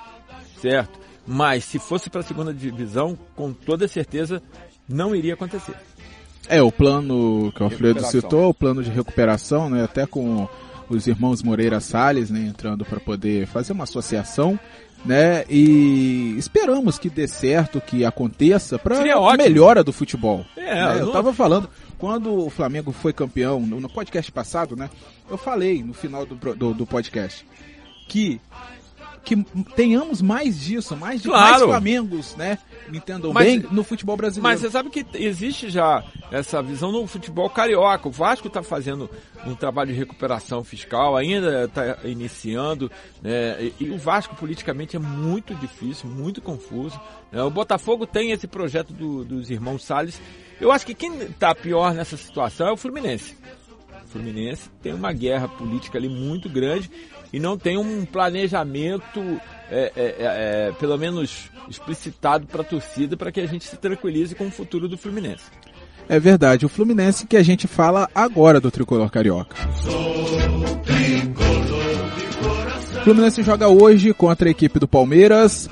certo? 0.60 1.00
Mas 1.28 1.66
se 1.66 1.78
fosse 1.78 2.10
para 2.10 2.22
a 2.22 2.24
segunda 2.24 2.52
divisão, 2.52 3.16
com 3.36 3.54
toda 3.54 3.88
certeza 3.88 4.42
não 4.90 5.16
iria 5.16 5.36
acontecer. 5.36 5.76
É, 6.50 6.60
o 6.64 6.72
plano 6.72 7.52
que 7.56 7.62
o 7.62 7.66
Alfredo 7.66 8.04
citou, 8.08 8.50
o 8.50 8.56
plano 8.56 8.82
de 8.82 8.90
recuperação, 8.90 9.70
né? 9.70 9.84
Até 9.84 10.08
com 10.08 10.50
os 10.90 11.06
irmãos 11.06 11.44
Moreira 11.44 11.80
Salles, 11.80 12.32
né? 12.32 12.40
Entrando 12.40 12.84
para 12.84 13.00
poder 13.00 13.46
fazer 13.46 13.74
uma 13.74 13.84
associação, 13.84 14.60
né? 15.06 15.46
E 15.50 16.36
esperamos 16.38 16.98
que 16.98 17.10
dê 17.10 17.28
certo, 17.28 17.80
que 17.82 18.04
aconteça 18.06 18.78
para 18.78 18.98
melhora 19.38 19.84
do 19.84 19.94
futebol. 19.94 20.46
É, 20.56 20.74
né? 20.74 21.00
Eu 21.00 21.12
tava 21.12 21.34
falando, 21.34 21.70
quando 21.98 22.46
o 22.46 22.50
Flamengo 22.50 22.92
foi 22.92 23.14
campeão, 23.14 23.60
no, 23.60 23.90
podcast 23.90 24.32
passado, 24.32 24.76
né? 24.76 24.90
Eu 25.30 25.38
falei 25.38 25.84
no 25.84 25.94
final 25.94 26.26
do, 26.26 26.36
do, 26.36 26.74
do 26.74 26.86
podcast 26.86 27.46
que 28.08 28.40
que 29.28 29.44
tenhamos 29.76 30.22
mais 30.22 30.60
disso, 30.60 30.96
mais 30.96 31.22
de 31.22 31.28
mais 31.28 31.50
Claro. 31.58 31.68
Flamengos, 31.68 32.36
né? 32.36 32.58
Me 32.88 32.98
entendam 33.00 33.34
Mas- 33.34 33.46
bem, 33.46 33.66
no 33.72 33.84
futebol 33.84 34.16
brasileiro. 34.16 34.44
Mas 34.44 34.62
você 34.62 34.70
sabe 34.70 34.90
que 34.90 35.06
existe 35.14 35.70
já 35.70 36.04
essa 36.32 36.62
visão 36.64 36.92
no 36.92 37.06
futebol 37.06 37.50
carioca. 37.50 38.08
O 38.08 38.12
Vasco 38.12 38.48
está 38.48 38.64
fazendo 38.64 39.10
um 39.46 39.54
trabalho 39.54 39.92
de 39.92 39.98
recuperação 40.00 40.64
fiscal, 40.64 41.18
ainda 41.18 41.66
está 41.66 41.98
iniciando. 42.06 42.90
né? 43.22 43.62
E, 43.80 43.86
e 43.86 43.90
o 43.92 43.98
Vasco 43.98 44.36
politicamente 44.36 44.96
é 44.96 45.00
muito 45.00 45.54
difícil, 45.56 46.10
muito 46.10 46.42
confuso. 46.42 47.00
né? 47.32 47.44
O 47.44 47.50
Botafogo 47.50 48.08
tem 48.08 48.32
esse 48.32 48.48
projeto 48.48 48.94
do- 48.94 49.26
dos 49.26 49.50
irmãos 49.50 49.84
Salles. 49.84 50.22
Eu 50.62 50.72
acho 50.72 50.86
que 50.86 50.94
quem 50.94 51.14
está 51.24 51.54
pior 51.54 51.94
nessa 51.94 52.16
situação 52.16 52.68
é 52.68 52.72
o 52.72 52.78
Fluminense. 52.78 53.36
Fluminense 54.08 54.70
tem 54.82 54.94
uma 54.94 55.14
guerra 55.14 55.48
política 55.48 55.98
ali 55.98 56.10
muito 56.10 56.50
grande 56.50 56.90
e 57.32 57.40
não 57.40 57.58
tem 57.58 57.78
um 57.78 58.06
planejamento, 58.06 59.22
é, 59.70 59.92
é, 59.96 60.02
é, 60.02 60.16
é, 60.20 60.72
pelo 60.74 60.98
menos 60.98 61.50
explicitado 61.70 62.48
para 62.48 62.62
a 62.62 62.66
torcida, 62.66 63.18
para 63.18 63.32
que 63.32 63.42
a 63.42 63.46
gente 63.46 63.66
se 63.66 63.78
tranquilize 63.78 64.34
com 64.34 64.48
o 64.48 64.52
futuro 64.52 64.88
do 64.88 64.98
Fluminense. 64.98 65.46
É 66.10 66.20
verdade, 66.20 66.66
o 66.66 66.70
Fluminense 66.70 67.28
que 67.28 67.36
a 67.36 67.44
gente 67.44 67.68
fala 67.68 68.10
agora 68.16 68.62
do 68.62 68.72
tricolor 68.72 69.12
carioca. 69.12 69.58
O 72.96 73.04
Fluminense 73.04 73.44
joga 73.44 73.68
hoje 73.68 74.14
contra 74.14 74.48
a 74.48 74.52
equipe 74.52 74.80
do 74.80 74.88
Palmeiras, 74.88 75.70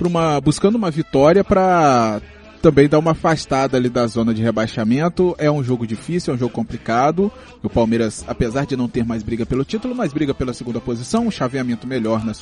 uma, 0.00 0.40
buscando 0.40 0.76
uma 0.76 0.90
vitória 0.90 1.42
para 1.44 2.20
também 2.62 2.88
dar 2.88 3.00
uma 3.00 3.10
afastada 3.10 3.76
ali 3.76 3.88
da 3.88 4.06
zona 4.06 4.32
de 4.32 4.40
rebaixamento. 4.40 5.34
É 5.36 5.50
um 5.50 5.64
jogo 5.64 5.84
difícil, 5.84 6.32
é 6.32 6.36
um 6.36 6.38
jogo 6.38 6.54
complicado. 6.54 7.30
O 7.60 7.68
Palmeiras, 7.68 8.24
apesar 8.28 8.64
de 8.64 8.76
não 8.76 8.88
ter 8.88 9.04
mais 9.04 9.24
briga 9.24 9.44
pelo 9.44 9.64
título, 9.64 9.94
mas 9.94 10.12
briga 10.12 10.32
pela 10.32 10.54
segunda 10.54 10.80
posição, 10.80 11.26
um 11.26 11.30
chaveamento 11.30 11.88
melhor 11.88 12.24
na, 12.24 12.32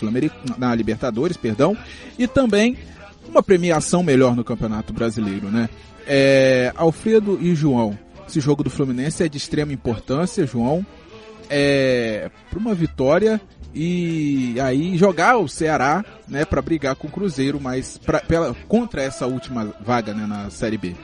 na 0.59 0.75
Libertadores, 0.75 1.39
perdão, 1.39 1.75
e 2.19 2.29
também 2.29 2.77
uma 3.27 3.43
premiação 3.43 4.03
melhor 4.03 4.37
no 4.37 4.45
Campeonato 4.45 4.93
Brasileiro, 4.93 5.49
né? 5.49 5.71
É, 6.07 6.73
Alfredo 6.77 7.39
e 7.41 7.55
João, 7.55 7.99
esse 8.29 8.41
jogo 8.41 8.63
do 8.63 8.71
Fluminense 8.71 9.23
é 9.23 9.29
de 9.29 9.39
extrema 9.39 9.73
importância, 9.73 10.47
João, 10.47 10.85
é, 11.49 12.31
para 12.51 12.59
uma 12.59 12.75
vitória 12.75 13.41
e 13.75 14.57
aí 14.61 14.97
jogar 14.97 15.37
o 15.39 15.49
Ceará, 15.49 16.05
né, 16.27 16.45
para 16.45 16.61
brigar 16.61 16.97
com 16.97 17.09
o 17.09 17.11
Cruzeiro, 17.11 17.61
mas 17.61 17.99
pra, 17.99 18.21
pela, 18.21 18.55
contra 18.67 19.03
essa 19.03 19.27
última 19.27 19.73
vaga, 19.81 20.13
né, 20.13 20.27
na 20.27 20.51
Série 20.51 20.79
B. 20.79 20.95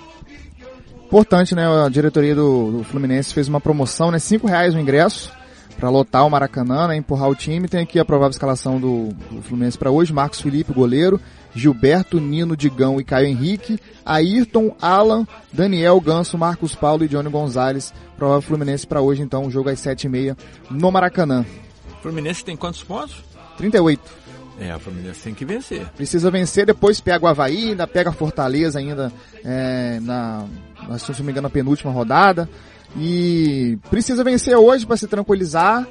Importante, 1.07 1.55
né? 1.55 1.65
A 1.85 1.89
diretoria 1.89 2.35
do, 2.35 2.79
do 2.79 2.85
Fluminense 2.85 3.33
fez 3.33 3.47
uma 3.47 3.61
promoção, 3.61 4.11
né? 4.11 4.19
Cinco 4.19 4.49
reais 4.49 4.75
o 4.75 4.79
ingresso 4.79 5.33
para 5.79 5.89
lotar 5.89 6.27
o 6.27 6.31
Maracanã, 6.31 6.89
né? 6.89 6.97
Empurrar 6.97 7.29
o 7.29 7.35
time. 7.35 7.69
Tem 7.69 7.81
aqui 7.81 8.01
a 8.01 8.05
provável 8.05 8.31
escalação 8.31 8.81
do, 8.81 9.11
do 9.31 9.41
Fluminense 9.43 9.79
para 9.79 9.91
hoje. 9.91 10.13
Marcos 10.13 10.41
Felipe, 10.41 10.73
goleiro. 10.73 11.21
Gilberto, 11.55 12.21
Nino, 12.21 12.57
Digão 12.57 13.01
e 13.01 13.05
Caio 13.05 13.29
Henrique. 13.29 13.79
Ayrton, 14.05 14.75
Alan, 14.83 15.25
Daniel, 15.53 16.01
Ganso, 16.01 16.37
Marcos 16.37 16.75
Paulo 16.75 17.05
e 17.05 17.09
Johnny 17.09 17.31
Gonzalez. 17.31 17.95
Provável 18.17 18.43
Fluminense 18.43 18.85
para 18.85 19.01
hoje, 19.01 19.23
então. 19.23 19.47
O 19.47 19.51
jogo 19.51 19.71
às 19.71 19.79
sete 19.79 20.05
e 20.05 20.11
meia 20.11 20.37
no 20.69 20.91
Maracanã. 20.91 21.47
O 21.99 22.03
Fluminense 22.03 22.45
tem 22.45 22.57
quantos 22.57 22.83
pontos? 22.83 23.17
38. 23.59 24.01
É, 24.59 24.75
o 24.75 24.79
Fluminense 24.79 25.21
tem 25.21 25.35
que 25.35 25.45
vencer. 25.45 25.87
Precisa 25.97 26.31
vencer, 26.31 26.65
depois 26.67 27.01
pega 27.01 27.25
o 27.25 27.29
Havaí, 27.29 27.71
ainda 27.71 27.87
pega 27.87 28.11
a 28.11 28.13
Fortaleza 28.13 28.79
ainda 28.79 29.13
é, 29.45 29.99
na, 30.01 30.47
se 30.99 31.11
não 31.11 31.27
me 31.27 31.33
engano, 31.33 31.43
na 31.43 31.51
penúltima 31.51 31.93
rodada. 31.93 32.49
E 32.97 33.79
precisa 33.91 34.25
vencer 34.25 34.57
hoje 34.57 34.87
para 34.87 34.97
se 34.97 35.07
tranquilizar 35.07 35.87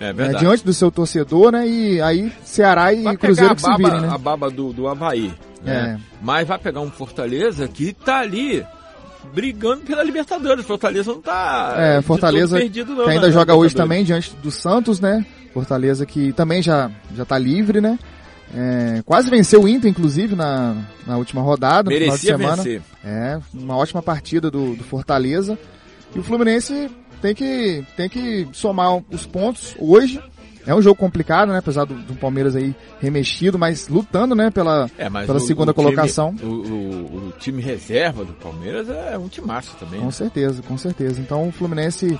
É 0.00 0.08
é, 0.08 0.12
verdade. 0.12 0.44
diante 0.44 0.64
do 0.64 0.72
seu 0.72 0.90
torcedor, 0.90 1.52
né? 1.52 1.68
E 1.68 2.00
aí 2.00 2.32
Ceará 2.44 2.92
e 2.92 3.02
vai 3.02 3.16
Cruzeiro 3.16 3.54
que 3.54 3.60
a 3.60 3.64
se 3.64 3.70
baba, 3.70 3.88
virem, 3.88 4.00
né? 4.00 4.08
a 4.10 4.18
baba 4.18 4.50
do, 4.50 4.72
do 4.72 4.88
Havaí. 4.88 5.34
Né? 5.62 5.98
É. 5.98 6.02
Mas 6.22 6.48
vai 6.48 6.58
pegar 6.58 6.80
um 6.80 6.90
Fortaleza 6.90 7.68
que 7.68 7.92
tá 7.92 8.20
ali 8.20 8.64
brigando 9.34 9.82
pela 9.82 10.02
Libertadores. 10.02 10.64
Fortaleza 10.64 11.12
não 11.12 11.20
tá 11.20 11.74
É, 11.76 12.02
Fortaleza 12.02 12.56
perdido, 12.58 12.94
não, 12.94 13.04
que 13.04 13.10
ainda 13.10 13.30
joga 13.30 13.54
hoje 13.54 13.74
também 13.74 14.04
diante 14.04 14.34
do 14.42 14.50
Santos, 14.50 15.00
né? 15.00 15.24
Fortaleza 15.52 16.04
que 16.04 16.32
também 16.32 16.62
já, 16.62 16.90
já 17.14 17.24
tá 17.24 17.38
livre, 17.38 17.80
né? 17.80 17.98
É, 18.54 19.02
quase 19.04 19.28
venceu 19.28 19.62
o 19.62 19.68
Inter, 19.68 19.90
inclusive, 19.90 20.36
na, 20.36 20.76
na 21.06 21.16
última 21.16 21.42
rodada, 21.42 21.90
no 21.90 21.96
Merecia 21.96 22.36
final 22.36 22.56
de 22.56 22.62
semana. 22.62 22.62
vencer. 22.62 22.82
É, 23.04 23.38
uma 23.52 23.76
ótima 23.76 24.02
partida 24.02 24.50
do, 24.50 24.76
do 24.76 24.84
Fortaleza. 24.84 25.58
E 26.14 26.18
o 26.18 26.22
Fluminense 26.22 26.90
tem 27.20 27.34
que, 27.34 27.84
tem 27.96 28.08
que 28.08 28.46
somar 28.52 29.02
os 29.10 29.26
pontos 29.26 29.74
hoje. 29.78 30.20
É 30.66 30.74
um 30.74 30.82
jogo 30.82 30.96
complicado, 30.96 31.52
né? 31.52 31.58
Apesar 31.58 31.84
do, 31.84 31.94
do 31.94 32.14
Palmeiras 32.14 32.56
aí 32.56 32.74
remexido, 33.00 33.58
mas 33.58 33.88
lutando, 33.88 34.34
né? 34.34 34.50
Pela, 34.50 34.90
É, 34.98 35.08
pela 35.08 35.36
o- 35.38 35.40
segunda 35.40 35.70
o 35.70 35.74
time- 35.74 35.84
colocação. 35.86 36.34
o, 36.42 36.46
o- 36.46 37.28
o 37.28 37.32
time 37.38 37.62
reserva 37.62 38.24
do 38.24 38.32
Palmeiras 38.32 38.88
é 38.90 39.16
um 39.16 39.28
timaço 39.28 39.76
também. 39.78 40.00
Com 40.00 40.06
né? 40.06 40.12
certeza, 40.12 40.62
com 40.62 40.76
certeza. 40.76 41.20
Então 41.20 41.48
o 41.48 41.52
Fluminense 41.52 42.18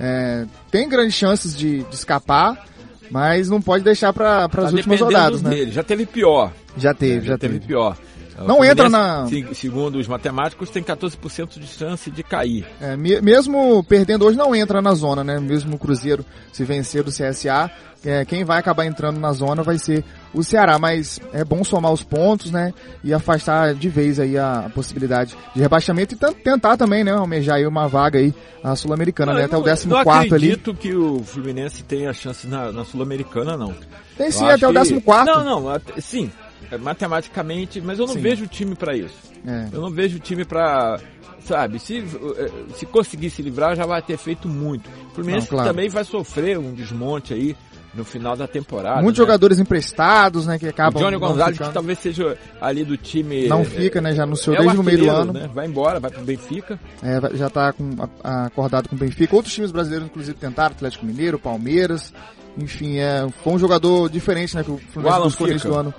é, 0.00 0.46
tem 0.70 0.88
grandes 0.88 1.14
chances 1.14 1.54
de, 1.56 1.82
de 1.84 1.94
escapar, 1.94 2.64
mas 3.10 3.48
não 3.50 3.60
pode 3.60 3.84
deixar 3.84 4.12
para 4.12 4.44
as 4.46 4.50
Tá 4.50 4.62
últimas 4.70 5.00
rodadas, 5.00 5.42
né? 5.42 5.50
dele. 5.50 5.70
Já 5.72 5.82
teve 5.82 6.06
pior. 6.06 6.52
Já 6.76 6.92
teve, 6.94 7.26
É, 7.26 7.28
já, 7.28 7.38
teve. 7.38 7.60
pior. 7.60 7.96
Não 8.38 8.60
O 8.60 8.64
entra 8.64 8.88
na- 8.88 9.26
se- 9.28 9.46
Segundo 9.54 9.96
os 9.98 10.08
matemáticos, 10.08 10.70
tem 10.70 10.82
14% 10.82 11.58
de 11.60 11.66
chance 11.66 12.10
de 12.10 12.22
cair. 12.22 12.66
É, 12.80 12.96
me- 12.96 13.20
mesmo 13.20 13.82
perdendo 13.84 14.24
hoje, 14.26 14.36
não 14.36 14.54
entra 14.54 14.82
na 14.82 14.94
zona, 14.94 15.22
né? 15.22 15.38
Mesmo 15.38 15.76
o 15.76 15.78
Cruzeiro 15.78 16.24
se 16.52 16.64
vencer 16.64 17.02
do 17.04 17.10
CSA, 17.12 17.70
é, 18.04 18.24
quem 18.24 18.44
vai 18.44 18.58
acabar 18.58 18.84
entrando 18.84 19.18
na 19.20 19.32
zona 19.32 19.62
vai 19.62 19.78
ser 19.78 20.04
o 20.34 20.42
Ceará. 20.42 20.78
Mas 20.78 21.20
é 21.32 21.44
bom 21.44 21.62
somar 21.64 21.92
os 21.92 22.02
pontos, 22.02 22.50
né? 22.50 22.72
E 23.02 23.14
afastar 23.14 23.72
de 23.74 23.88
vez 23.88 24.18
aí 24.20 24.36
a, 24.36 24.70
possibilidade 24.74 25.36
de 25.54 25.60
rebaixamento 25.60 26.14
e 26.14 26.34
tentar 26.34 26.76
também, 26.76 27.04
né? 27.04 27.12
Almejar 27.12 27.56
aí 27.56 27.66
uma 27.66 27.86
vaga 27.88 28.18
aí 28.18 28.34
a 28.62 28.74
Sul-Americana, 28.74 29.32
né? 29.32 29.40
eu 29.42 29.44
Até 29.44 29.56
o 29.56 29.60
não- 29.60 29.64
14 29.64 29.88
não 29.88 30.02
quarto 30.02 30.34
ali. 30.34 30.46
acredito 30.52 30.74
que 30.74 30.94
o 30.94 31.22
Fluminense 31.22 31.82
tenha 31.84 32.12
chance 32.12 32.46
na, 32.46 32.72
na 32.72 32.84
Sul-Americana, 32.84 33.56
não. 33.56 33.74
Tem 34.16 34.26
Eu 34.26 34.32
sim, 34.32 34.44
acho 34.44 34.54
até 34.54 34.66
o 34.66 34.70
que- 34.70 34.74
14 34.74 35.00
quarto. 35.00 35.26
Não, 35.26 35.60
não, 35.62 35.80
sim, 35.98 36.30
é, 36.38 36.43
matematicamente, 36.78 37.80
mas 37.80 37.98
eu 37.98 38.06
não 38.06 38.14
Sim. 38.14 38.20
vejo 38.20 38.44
o 38.44 38.48
time 38.48 38.74
pra 38.74 38.96
isso. 38.96 39.32
É. 39.46 39.68
Eu 39.72 39.80
não 39.80 39.90
vejo 39.90 40.16
o 40.16 40.20
time 40.20 40.44
pra 40.44 40.98
sabe, 41.44 41.78
se, 41.78 41.98
eh, 41.98 42.50
se 42.74 42.86
conseguir 42.86 43.28
se 43.30 43.42
livrar 43.42 43.76
já 43.76 43.84
vai 43.84 44.00
ter 44.00 44.16
feito 44.16 44.48
muito. 44.48 44.88
O 45.10 45.14
Fluminense 45.14 45.46
claro. 45.46 45.68
também 45.68 45.88
vai 45.88 46.02
sofrer 46.04 46.58
um 46.58 46.72
desmonte 46.72 47.34
aí 47.34 47.54
no 47.94 48.04
final 48.04 48.36
da 48.36 48.46
temporada. 48.48 49.00
Muitos 49.00 49.20
né? 49.20 49.24
jogadores 49.24 49.58
emprestados, 49.58 50.46
né, 50.46 50.58
que 50.58 50.66
O 50.66 50.70
acabam 50.70 51.00
Johnny 51.02 51.12
não 51.12 51.28
Gonzalez, 51.28 51.58
que 51.58 51.72
talvez 51.72 51.98
seja 51.98 52.36
ali 52.60 52.84
do 52.84 52.96
time. 52.96 53.46
não 53.46 53.60
eh, 53.60 53.64
fica, 53.64 54.00
né, 54.00 54.12
já 54.14 54.24
anunciou 54.24 54.56
é 54.56 54.60
o 54.60 54.62
desde 54.62 54.80
o 54.80 54.82
meio 54.82 54.98
do 54.98 55.10
ano. 55.10 55.32
Né? 55.32 55.48
Vai 55.52 55.66
embora, 55.66 56.00
vai 56.00 56.10
pro 56.10 56.22
Benfica. 56.22 56.78
É, 57.02 57.36
já 57.36 57.46
está 57.46 57.72
acordado 58.22 58.88
com 58.88 58.96
o 58.96 58.98
Benfica. 58.98 59.36
Outros 59.36 59.54
times 59.54 59.70
brasileiros, 59.70 60.08
inclusive, 60.08 60.36
tentaram, 60.36 60.74
Atlético 60.74 61.06
Mineiro, 61.06 61.38
Palmeiras. 61.38 62.12
Enfim, 62.56 62.98
é, 62.98 63.26
foi 63.42 63.52
um 63.52 63.58
jogador 63.58 64.08
diferente, 64.08 64.56
né, 64.56 64.64
que 64.64 64.70
o 64.70 64.78
Fluminense 64.78 65.16
Alan 65.16 65.24
buscou 65.26 65.46
fica. 65.46 65.68
do 65.68 65.74
ano. 65.74 65.94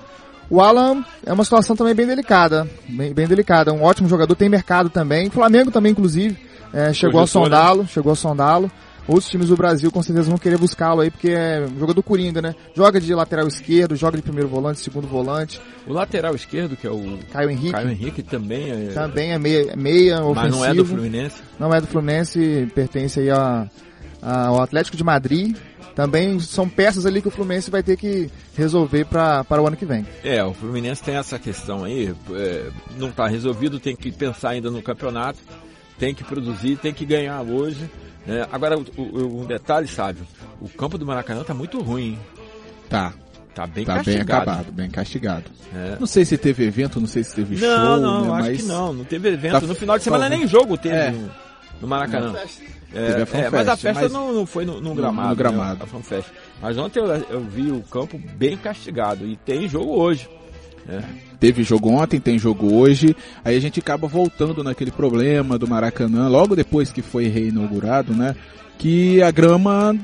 O 0.49 0.61
Alan 0.61 1.03
é 1.25 1.33
uma 1.33 1.43
situação 1.43 1.75
também 1.75 1.95
bem 1.95 2.05
delicada, 2.05 2.67
bem, 2.87 3.13
bem 3.13 3.27
delicada. 3.27 3.73
Um 3.73 3.83
ótimo 3.83 4.07
jogador, 4.07 4.35
tem 4.35 4.47
mercado 4.49 4.89
também. 4.89 5.29
Flamengo 5.29 5.71
também, 5.71 5.91
inclusive, 5.91 6.37
é, 6.73 6.93
chegou 6.93 7.19
a 7.19 7.23
né? 7.23 7.27
sondá-lo, 7.27 7.87
chegou 7.87 8.11
a 8.11 8.15
sondá-lo. 8.15 8.71
Outros 9.07 9.29
times 9.29 9.49
do 9.49 9.55
Brasil 9.55 9.91
com 9.91 10.01
certeza 10.01 10.29
vão 10.29 10.37
querer 10.37 10.57
buscá-lo 10.57 11.01
aí, 11.01 11.11
porque 11.11 11.29
é 11.29 11.63
um 11.71 11.77
jogador 11.79 12.01
coringa, 12.01 12.41
né? 12.41 12.55
Joga 12.75 12.99
de 12.99 13.13
lateral 13.13 13.47
esquerdo, 13.47 13.95
joga 13.95 14.17
de 14.17 14.23
primeiro 14.23 14.49
volante, 14.49 14.79
segundo 14.79 15.07
volante. 15.07 15.61
O 15.85 15.93
lateral 15.93 16.33
esquerdo, 16.33 16.75
que 16.75 16.87
é 16.87 16.89
o 16.89 17.19
Caio 17.31 17.51
Henrique 17.51 17.71
Caio 17.71 17.89
Henrique, 17.91 18.23
também 18.23 18.71
é. 18.71 18.87
também 18.95 19.31
é 19.31 19.37
meia, 19.37 19.75
meia 19.75 20.21
mas 20.21 20.25
ofensivo. 20.25 20.55
não 20.57 20.65
é 20.65 20.73
do 20.73 20.85
Fluminense. 20.85 21.35
não 21.59 21.73
é 21.73 21.81
do 21.81 21.85
Fluminense, 21.87 22.67
pertence 22.73 23.19
aí 23.19 23.29
a, 23.29 23.67
a- 24.23 24.47
ao 24.47 24.61
Atlético 24.61 24.97
de 24.97 25.03
Madrid. 25.03 25.55
Também 25.95 26.39
são 26.41 26.67
peças 26.67 27.05
ali 27.05 27.21
que 27.21 27.27
o 27.29 27.31
Fluminense 27.31 27.71
vai 27.71 27.81
ter 27.81 27.95
que 27.95 28.29
resolver 28.55 29.05
para 29.05 29.45
o 29.61 29.65
ano 29.65 29.77
que 29.77 29.85
vem. 29.85 30.05
É, 30.23 30.43
o 30.43 30.53
Fluminense 30.53 31.01
tem 31.01 31.15
essa 31.15 31.39
questão 31.39 31.85
aí, 31.85 32.13
é, 32.31 32.69
não 32.97 33.09
está 33.09 33.27
resolvido, 33.27 33.79
tem 33.79 33.95
que 33.95 34.11
pensar 34.11 34.49
ainda 34.49 34.69
no 34.69 34.81
campeonato, 34.81 35.39
tem 35.97 36.13
que 36.13 36.23
produzir, 36.23 36.75
tem 36.77 36.93
que 36.93 37.05
ganhar 37.05 37.41
hoje. 37.41 37.89
né? 38.27 38.45
Agora, 38.51 38.77
o- 38.77 38.85
o- 38.97 39.41
um 39.43 39.45
detalhe, 39.45 39.87
sabe, 39.87 40.19
o 40.59 40.67
campo 40.67 40.97
do 40.97 41.05
Maracanã 41.05 41.43
tá 41.43 41.53
muito 41.53 41.79
ruim, 41.79 42.03
hein? 42.13 42.19
Tá, 42.89 43.13
tá 43.53 43.67
bem 43.67 43.85
tá 43.85 43.93
bem 43.93 44.03
castigado. 44.03 44.41
acabado, 44.49 44.71
bem 44.71 44.89
castigado. 44.89 45.43
É. 45.73 45.95
Não 45.99 46.07
sei 46.07 46.25
se 46.25 46.35
teve 46.37 46.65
evento, 46.65 46.99
não 46.99 47.07
sei 47.07 47.23
se 47.23 47.35
teve 47.35 47.55
Não, 47.55 47.61
show, 47.85 47.99
não, 48.01 48.21
né, 48.25 48.31
acho 48.31 48.41
mas 48.41 48.57
que 48.57 48.63
não, 48.67 48.91
não 48.93 49.03
teve 49.05 49.29
evento. 49.29 49.61
Tá- 49.61 49.67
no 49.67 49.75
final 49.75 49.97
de 49.97 50.03
semana 50.03 50.23
talvez- 50.27 50.39
nem 50.41 50.49
jogo 50.49 50.75
teve 50.75 50.95
É. 50.95 51.13
no, 51.85 51.89
Maracanã. 51.89 52.33
É, 52.93 53.21
é, 53.45 53.49
mas 53.49 53.67
a 53.67 53.75
festa 53.75 54.03
mas- 54.03 54.11
não, 54.11 54.33
não 54.33 54.45
foi 54.45 54.63
no, 54.65 54.75
no 54.75 54.89
No- 54.89 54.95
gramado. 54.95 55.29
no 55.29 55.35
gramado. 55.35 55.79
Né, 55.79 55.83
a 55.83 55.87
FanFest. 55.87 56.29
Mas 56.61 56.77
ontem 56.77 56.99
eu, 56.99 57.05
eu 57.07 57.41
vi 57.41 57.71
o 57.71 57.81
campo 57.81 58.17
bem 58.37 58.55
castigado 58.57 59.25
e 59.25 59.35
tem 59.35 59.67
jogo 59.67 59.91
hoje. 59.99 60.29
né? 60.85 61.03
teve 61.39 61.63
jogo 61.63 61.89
ontem, 61.89 62.19
tem 62.19 62.39
jogo 62.39 62.73
hoje. 62.73 63.15
Aí 63.43 63.55
a 63.57 63.59
gente 63.59 63.79
acaba 63.79 64.07
voltando 64.07 64.63
naquele 64.63 64.91
problema 64.91 65.57
do 65.59 65.67
Maracanã, 65.67 66.27
logo 66.29 66.55
depois 66.55 66.91
que 66.91 67.01
foi 67.01 67.27
reinaugurado, 67.27 68.13
né? 68.13 68.35
Que 68.77 69.21
a 69.21 69.29
grama 69.31 69.95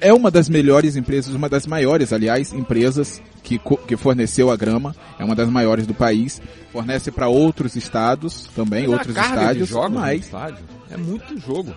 é 0.00 0.12
uma 0.12 0.30
das 0.30 0.48
melhores 0.48 0.96
empresas, 0.96 1.34
uma 1.34 1.48
das 1.48 1.66
maiores, 1.66 2.12
aliás, 2.12 2.52
empresas 2.52 3.20
que, 3.42 3.58
que 3.86 3.96
forneceu 3.96 4.50
a 4.50 4.56
grama, 4.56 4.94
é 5.18 5.24
uma 5.24 5.34
das 5.34 5.48
maiores 5.48 5.86
do 5.86 5.94
país, 5.94 6.40
fornece 6.72 7.10
para 7.10 7.28
outros 7.28 7.76
estados 7.76 8.48
também, 8.54 8.82
Mas 8.82 8.90
a 8.90 8.92
outros 8.92 9.16
estádios, 9.16 9.70
no 9.70 9.90
mas 9.90 10.24
estádio 10.24 10.64
é 10.90 10.96
muito 10.96 11.38
jogo. 11.38 11.74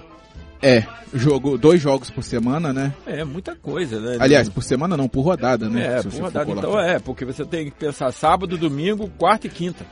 é 0.62 0.84
jogo, 1.14 1.58
dois 1.58 1.82
jogos 1.82 2.10
por 2.10 2.24
semana, 2.24 2.74
né? 2.74 2.94
É 3.06 3.24
muita 3.24 3.56
coisa, 3.56 4.00
né? 4.00 4.18
Aliás, 4.20 4.50
por 4.50 4.64
semana 4.64 4.98
não, 4.98 5.08
por 5.08 5.22
rodada, 5.22 5.70
né? 5.70 5.98
é, 5.98 6.04
por 6.04 6.14
rodada. 6.14 6.52
Então 6.52 6.80
é, 6.80 7.00
porque 7.00 7.26
você 7.26 7.46
tem 7.46 7.66
que 7.66 7.72
pensar 7.72 8.12
sábado, 8.12 8.58
domingo, 8.58 9.10
quarta 9.18 9.48
e 9.48 9.50
quinta. 9.50 9.86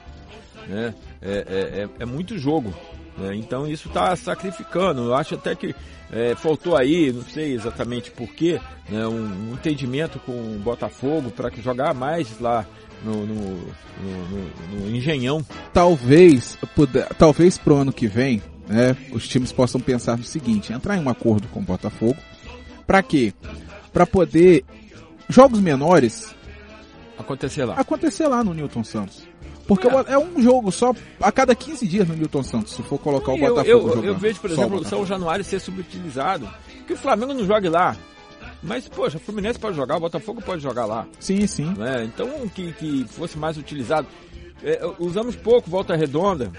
Né? 0.68 0.94
É, 1.22 1.32
é, 1.32 1.82
é, 1.84 1.90
é 2.00 2.06
muito 2.06 2.38
jogo. 2.38 2.74
Né? 3.18 3.36
Então 3.36 3.68
isso 3.68 3.88
está 3.88 4.16
sacrificando. 4.16 5.02
Eu 5.06 5.16
acho 5.16 5.36
até 5.36 5.56
que 5.56 5.76
é, 6.12 6.36
faltou 6.36 6.76
aí, 6.78 7.12
não 7.12 7.24
sei 7.24 7.54
exatamente 7.54 8.12
porquê, 8.12 8.60
né, 8.90 9.06
um, 9.08 9.50
um 9.50 9.54
entendimento 9.54 10.20
com 10.20 10.32
o 10.32 10.60
Botafogo 10.64 11.30
para 11.32 11.50
jogar 11.62 11.94
mais 11.94 12.40
lá 12.40 12.66
no, 13.04 13.26
no, 13.26 13.36
no, 13.36 13.70
no- 14.72 14.80
no 14.90 14.96
Engenhão. 14.96 15.46
talvez, 15.74 16.58
puder, 16.76 17.08
talvez 17.16 17.58
pro 17.58 17.76
ano 17.76 17.92
que 17.92 18.08
vem, 18.08 18.42
né, 18.68 18.96
os 19.12 19.28
times 19.28 19.52
possam 19.52 19.80
pensar 19.82 20.18
no 20.18 20.24
seguinte, 20.24 20.72
entrar 20.74 20.98
em 20.98 21.02
um 21.04 21.10
acordo 21.10 21.48
com 21.50 21.60
o 21.60 21.64
Botafogo, 21.64 22.18
para 22.88 23.04
quê? 23.04 23.34
Para 23.92 24.06
poder 24.06 24.64
jogos 25.30 25.60
menores 25.60 26.34
Acontecer 27.18 27.66
lá. 27.66 27.74
acontecer 27.76 28.28
lá 28.28 28.44
no 28.44 28.54
Newton 28.54 28.84
Santos. 28.84 29.28
Porque 29.68 29.88
É. 29.88 30.14
é 30.14 30.18
um 30.18 30.42
jogo 30.42 30.72
só 30.72 30.94
a 31.22 31.32
cada 31.32 31.54
15 31.54 31.86
dias 31.88 32.08
no 32.08 32.16
Newton 32.16 32.44
Santos, 32.44 32.74
se 32.74 32.82
for 32.84 32.98
colocar 32.98 33.34
o 33.34 33.38
eu, 33.38 33.50
Botafogo 33.50 33.70
eu, 33.70 33.88
jogando. 33.90 34.06
eu 34.06 34.16
vejo, 34.16 34.40
por 34.40 34.50
exemplo, 34.50 34.80
o. 34.80 34.86
São 34.86 35.06
Januário 35.06 35.44
ser 35.44 35.60
subutilizado. 35.60 36.50
Que 36.86 36.94
o 36.94 36.98
Flamengo 36.98 37.34
não 37.34 37.46
jogue 37.46 37.68
lá. 37.70 37.96
Mas, 38.64 38.88
poxa, 38.88 39.18
o 39.18 39.20
Fluminense 39.20 39.60
pode 39.60 39.76
jogar, 39.76 39.98
o 39.98 40.00
Botafogo 40.00 40.42
pode 40.42 40.62
jogar 40.64 40.86
lá. 40.86 41.06
Sim, 41.20 41.46
sim. 41.46 41.66
né? 41.78 42.04
Então 42.06 42.48
que, 42.50 42.74
que 42.74 43.06
fosse 43.10 43.38
mais 43.38 43.58
utilizado. 43.58 44.08
É, 44.64 44.80
usamos 44.98 45.36
pouco 45.36 45.70
Volta 45.70 45.96
Redonda, 45.96 46.52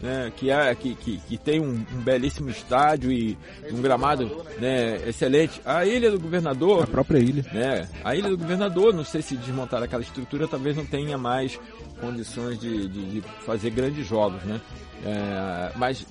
né? 0.00 0.32
que, 0.36 0.50
é, 0.50 0.74
que, 0.74 0.94
que, 0.94 1.18
que 1.18 1.36
tem 1.38 1.60
um, 1.60 1.84
um 1.92 2.00
belíssimo 2.02 2.50
estádio 2.50 3.10
e 3.12 3.36
um 3.72 3.80
gramado 3.80 4.44
né, 4.58 4.96
excelente. 5.08 5.60
A 5.64 5.84
Ilha 5.84 6.10
do 6.10 6.18
Governador, 6.20 6.84
A 6.84 6.86
própria 6.86 7.18
ilha. 7.18 7.44
né? 7.52 7.88
A 8.04 8.14
Ilha 8.14 8.30
do 8.30 8.38
Governador, 8.38 8.94
não 8.94 9.04
sei 9.04 9.22
se 9.22 9.36
desmontar 9.36 9.82
aquela 9.82 10.02
estrutura, 10.02 10.48
talvez 10.48 10.76
não 10.76 10.86
tenha 10.86 11.16
mais 11.18 11.58
condições 12.00 12.58
de, 12.58 12.88
de, 12.88 13.20
de 13.20 13.22
fazer 13.44 13.70
grandes 13.70 14.06
jogos, 14.06 14.42
né? 14.44 14.60
É, 15.04 15.72
mas 15.76 16.06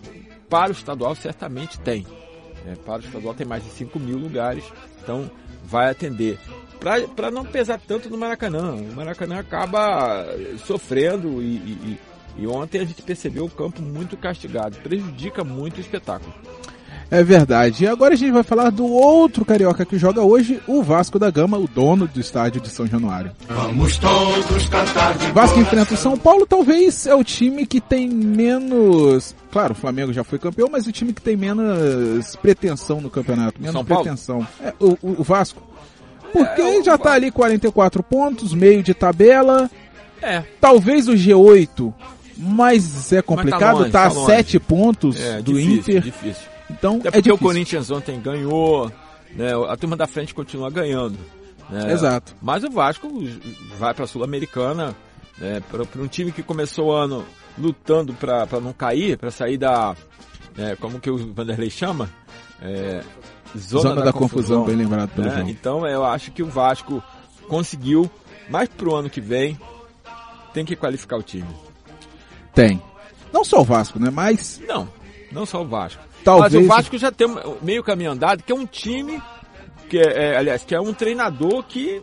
para 0.49 0.69
o 0.69 0.71
estadual 0.71 1.15
certamente 1.15 1.79
tem. 1.79 2.05
É, 2.67 2.75
para 2.75 2.97
o 3.01 3.05
estadual 3.05 3.33
tem 3.33 3.45
mais 3.47 3.63
de 3.63 3.69
5 3.71 3.99
mil 3.99 4.17
lugares, 4.17 4.63
então 5.01 5.29
vai 5.63 5.89
atender. 5.89 6.37
Para 7.15 7.29
não 7.29 7.43
pesar 7.43 7.79
tanto 7.85 8.09
no 8.09 8.17
Maracanã. 8.17 8.73
O 8.73 8.95
Maracanã 8.95 9.39
acaba 9.39 10.25
sofrendo 10.65 11.41
e, 11.41 11.55
e- 11.57 11.99
e- 12.37 12.47
ontem 12.47 12.79
a 12.81 12.85
gente 12.85 13.01
percebeu 13.01 13.45
o 13.45 13.49
campo 13.49 13.81
muito 13.81 14.15
castigado. 14.17 14.77
Prejudica 14.77 15.43
muito 15.43 15.77
o 15.77 15.81
espetáculo. 15.81 16.33
É 17.11 17.23
verdade. 17.23 17.85
E 17.85 17.87
agora 17.87 18.13
a 18.13 18.17
gente 18.17 18.31
vai 18.31 18.43
falar 18.43 18.69
do 18.69 18.85
outro 18.85 19.43
carioca 19.43 19.83
que 19.83 19.97
joga 19.97 20.21
hoje, 20.21 20.61
o 20.67 20.83
Vasco 20.83 21.17
da 21.17 21.31
Gama, 21.31 21.57
o 21.57 21.67
dono 21.67 22.07
do 22.07 22.19
estádio 22.19 22.61
de 22.61 22.69
São 22.69 22.85
Januário. 22.85 23.31
Vamos 23.47 23.97
todos 23.97 24.69
cantar 24.69 25.17
de 25.17 25.31
Vasco 25.31 25.59
enfrenta 25.59 25.95
o 25.95 25.97
São 25.97 26.15
Paulo, 26.15 26.45
talvez 26.45 27.07
é 27.07 27.15
o 27.15 27.23
time 27.23 27.65
que 27.65 27.81
tem 27.81 28.07
menos. 28.07 29.35
Claro, 29.51 29.71
o 29.73 29.75
Flamengo 29.75 30.13
já 30.13 30.23
foi 30.23 30.37
campeão, 30.37 30.69
mas 30.71 30.85
o 30.85 30.91
time 30.91 31.11
que 31.11 31.21
tem 31.21 31.35
menos 31.35 32.35
pretensão 32.35 33.01
no 33.01 33.09
campeonato. 33.09 33.59
Menos 33.59 33.73
São 33.73 33.83
Paulo? 33.83 34.03
pretensão. 34.03 34.47
É, 34.63 34.71
o, 34.79 34.95
o- 35.01 35.23
Vasco. 35.23 35.63
Porque 36.31 36.61
É, 36.61 36.83
já 36.83 36.95
tá 36.95 37.13
ali 37.13 37.31
44 37.31 38.03
pontos, 38.03 38.53
meio 38.53 38.83
de 38.83 38.93
tabela. 38.93 39.67
É, 40.21 40.43
Talvez 40.61 41.07
o 41.07 41.13
G8, 41.13 41.91
mas 42.41 43.11
é 43.11 43.21
complicado, 43.21 43.79
longe, 43.79 43.91
tá, 43.91 44.03
tá 44.03 44.07
a 44.07 44.13
longe. 44.13 44.25
7 44.27 44.59
pontos 44.59 45.19
é 45.19 45.41
do 45.41 45.53
difícil, 45.53 45.79
Inter. 45.97 46.01
difícil. 46.01 46.47
Então 46.71 46.97
Até 46.97 47.07
é 47.07 47.11
porque 47.11 47.21
difícil. 47.23 47.35
o 47.35 47.37
Corinthians 47.39 47.91
ontem 47.91 48.19
ganhou, 48.21 48.91
né? 49.35 49.51
A 49.67 49.75
turma 49.75 49.95
da 49.97 50.07
frente 50.07 50.33
continua 50.33 50.69
ganhando. 50.69 51.17
né? 51.69 51.91
Exato. 51.91 52.35
Mas 52.41 52.63
o 52.63 52.69
Vasco 52.69 53.07
vai 53.77 53.93
para 53.93 54.05
a 54.05 54.07
Sul-Americana, 54.07 54.95
né? 55.37 55.61
para 55.69 56.01
um 56.01 56.07
time 56.07 56.31
que 56.31 56.41
começou 56.41 56.87
o 56.87 56.91
ano 56.91 57.25
lutando 57.57 58.13
para 58.13 58.47
não 58.61 58.71
cair, 58.71 59.17
para 59.17 59.29
sair 59.31 59.57
da, 59.57 59.93
né, 60.55 60.77
como 60.79 60.99
que 60.99 61.09
o 61.09 61.33
Vanderlei 61.33 61.69
chama, 61.69 62.09
É, 62.61 63.01
zona, 63.57 63.89
Zona 63.89 64.01
da, 64.03 64.13
confusão, 64.13 64.63
bem 64.63 64.75
lembrado 64.75 65.09
pelo 65.09 65.27
né? 65.27 65.35
João. 65.35 65.49
Então 65.49 65.87
eu 65.87 66.05
acho 66.05 66.31
que 66.31 66.41
o 66.43 66.47
Vasco 66.47 67.03
conseguiu, 67.49 68.09
mas 68.49 68.69
pro 68.69 68.95
ano 68.95 69.09
que 69.09 69.19
vem 69.19 69.59
tem 70.53 70.63
que 70.63 70.75
qualificar 70.75 71.17
o 71.17 71.23
time. 71.23 71.47
Tem. 72.53 72.81
Não 73.31 73.43
só 73.43 73.61
o 73.61 73.63
Vasco, 73.63 73.99
né? 73.99 74.09
Mas 74.09 74.59
Não, 74.67 74.87
não 75.31 75.45
só 75.45 75.61
o 75.61 75.67
Vasco. 75.67 76.01
talvez. 76.23 76.53
Mas 76.53 76.63
o 76.63 76.67
Vasco 76.67 76.97
já 76.97 77.11
tem 77.11 77.27
meio 77.61 77.83
caminho 77.83 78.11
andado, 78.11 78.43
que 78.43 78.51
é 78.51 78.55
um 78.55 78.65
time 78.65 79.21
que 79.89 79.97
é, 79.99 80.33
é, 80.33 80.37
aliás, 80.37 80.63
que 80.63 80.73
é 80.75 80.79
um 80.81 80.93
treinador 80.93 81.63
que 81.63 82.01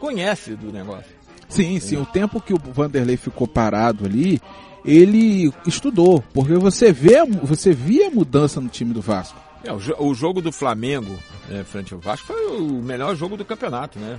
conhece 0.00 0.54
do 0.54 0.72
negócio. 0.72 1.12
Sim, 1.48 1.78
sim. 1.80 1.96
O 1.96 2.06
tempo 2.06 2.40
que 2.40 2.52
o 2.54 2.58
Vanderlei 2.58 3.16
ficou 3.16 3.46
parado 3.46 4.04
ali, 4.06 4.40
ele 4.84 5.52
estudou. 5.66 6.22
Porque 6.32 6.54
você 6.54 6.92
vê, 6.92 7.24
você 7.24 7.72
via 7.72 8.08
a 8.08 8.10
mudança 8.10 8.60
no 8.60 8.68
time 8.68 8.92
do 8.92 9.00
Vasco. 9.00 9.38
É, 9.64 9.72
o, 9.72 9.78
o 10.08 10.14
jogo 10.14 10.42
do 10.42 10.52
Flamengo 10.52 11.16
é, 11.50 11.62
frente 11.64 11.94
ao 11.94 12.00
Vasco 12.00 12.26
foi 12.26 12.56
o 12.58 12.82
melhor 12.82 13.14
jogo 13.16 13.36
do 13.36 13.44
campeonato, 13.44 13.98
né? 13.98 14.18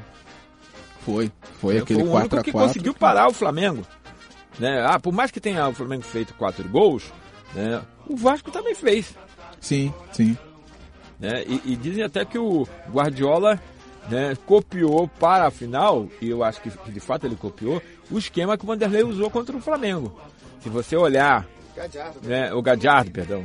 Foi. 1.06 1.32
Foi 1.60 1.78
É, 1.78 1.80
aquele 1.80 2.02
o 2.04 2.12
único 2.14 2.42
que 2.42 2.52
4x4. 2.52 2.68
conseguiu 2.68 2.94
parar 2.94 3.28
o 3.28 3.34
Flamengo. 3.34 3.86
Né? 4.60 4.86
Ah, 4.88 5.00
por 5.00 5.14
mais 5.14 5.32
que 5.32 5.40
tenha 5.40 5.68
o 5.68 5.74
Flamengo 5.74 6.04
feito 6.04 6.34
quatro 6.34 6.68
gols, 6.70 7.12
né? 7.54 7.82
o 8.08 8.16
Vasco 8.16 8.52
também 8.52 8.76
fez. 8.76 9.14
Sim, 9.60 9.94
sim. 10.12 10.38
né? 11.20 11.44
E, 11.48 11.74
e 11.74 11.76
dizem 11.76 12.04
até 12.04 12.24
que 12.24 12.38
o 12.38 12.68
Guardiola 12.90 13.60
né, 14.10 14.36
copiou 14.46 15.08
para 15.08 15.48
a 15.48 15.52
final, 15.52 16.08
e 16.22 16.30
eu 16.30 16.44
acho 16.44 16.62
que 16.62 16.70
de 16.70 17.00
fato 17.00 17.26
ele 17.26 17.36
copiou, 17.36 17.82
o 18.12 18.18
esquema 18.18 18.58
que 18.58 18.64
o 18.64 18.68
Vanderlei 18.68 19.04
usou 19.04 19.30
contra 19.30 19.56
o 19.56 19.62
Flamengo. 19.62 20.20
Se 20.62 20.70
você 20.70 20.96
olhar 20.96 21.46
Gadiardo. 21.76 22.20
né, 22.24 22.54
o 22.54 22.62
Gadiardo, 22.62 23.12
perdão, 23.12 23.44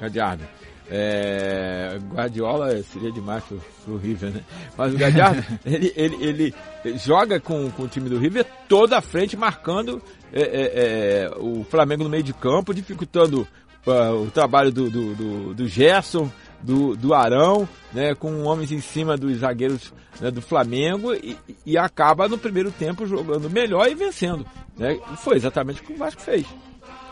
Gadiardo. 0.00 0.44
É, 0.90 1.98
Guardiola 2.10 2.82
seria 2.82 3.12
demais 3.12 3.44
pro, 3.44 3.60
pro 3.84 3.96
River, 3.98 4.30
né? 4.30 4.44
Mas 4.76 4.94
o 4.94 4.96
Gadiardo, 4.96 5.44
ele, 5.64 5.92
ele, 5.94 6.16
ele 6.24 6.54
joga 6.98 7.38
com, 7.38 7.70
com 7.70 7.82
o 7.82 7.88
time 7.88 8.08
do 8.08 8.18
River 8.18 8.46
toda 8.68 8.98
a 8.98 9.02
frente, 9.02 9.36
marcando 9.36 10.02
é, 10.32 10.40
é, 10.42 10.72
é, 10.74 11.30
o 11.36 11.64
Flamengo 11.64 12.04
no 12.04 12.10
meio 12.10 12.22
de 12.22 12.32
campo, 12.32 12.72
dificultando 12.72 13.46
uh, 13.86 14.22
o 14.22 14.30
trabalho 14.30 14.72
do, 14.72 14.88
do, 14.88 15.14
do, 15.14 15.54
do 15.54 15.68
Gerson, 15.68 16.30
do, 16.62 16.96
do 16.96 17.14
Arão, 17.14 17.68
né, 17.92 18.14
com 18.14 18.42
homens 18.44 18.72
em 18.72 18.80
cima 18.80 19.16
dos 19.16 19.38
zagueiros 19.38 19.92
né, 20.20 20.30
do 20.30 20.42
Flamengo 20.42 21.14
e, 21.14 21.36
e 21.64 21.78
acaba 21.78 22.28
no 22.28 22.38
primeiro 22.38 22.70
tempo 22.70 23.06
jogando 23.06 23.50
melhor 23.50 23.88
e 23.88 23.94
vencendo. 23.94 24.44
Né? 24.76 24.98
Foi 25.18 25.36
exatamente 25.36 25.80
o 25.80 25.84
que 25.84 25.92
o 25.92 25.96
Vasco 25.98 26.20
fez. 26.20 26.46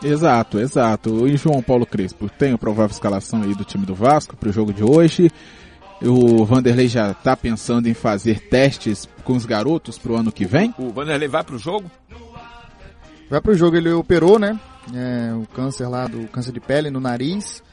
Exato, 0.03 0.59
exato. 0.59 1.27
E 1.27 1.37
João 1.37 1.61
Paulo 1.61 1.85
Crespo, 1.85 2.29
tem 2.29 2.53
a 2.53 2.57
provável 2.57 2.91
escalação 2.91 3.41
aí 3.41 3.55
do 3.55 3.63
time 3.63 3.85
do 3.85 3.95
Vasco 3.95 4.35
para 4.35 4.49
o 4.49 4.53
jogo 4.53 4.71
de 4.71 4.83
hoje. 4.83 5.31
O 6.01 6.45
Vanderlei 6.45 6.87
já 6.87 7.11
está 7.11 7.35
pensando 7.35 7.87
em 7.87 7.93
fazer 7.93 8.39
testes 8.49 9.09
com 9.23 9.33
os 9.33 9.45
garotos 9.45 9.97
para 9.97 10.11
o 10.11 10.15
ano 10.15 10.31
que 10.31 10.45
vem? 10.45 10.73
O 10.77 10.91
Vanderlei 10.91 11.27
vai 11.27 11.43
para 11.43 11.55
o 11.55 11.59
jogo? 11.59 11.89
Vai 13.29 13.41
pro 13.41 13.55
jogo, 13.55 13.75
ele 13.75 13.91
operou, 13.91 14.37
né? 14.37 14.59
É, 14.93 15.33
o 15.33 15.45
câncer 15.47 15.87
lá 15.87 16.07
do 16.07 16.27
câncer 16.27 16.51
de 16.51 16.59
pele 16.59 16.91
no 16.91 16.99
nariz. 16.99 17.63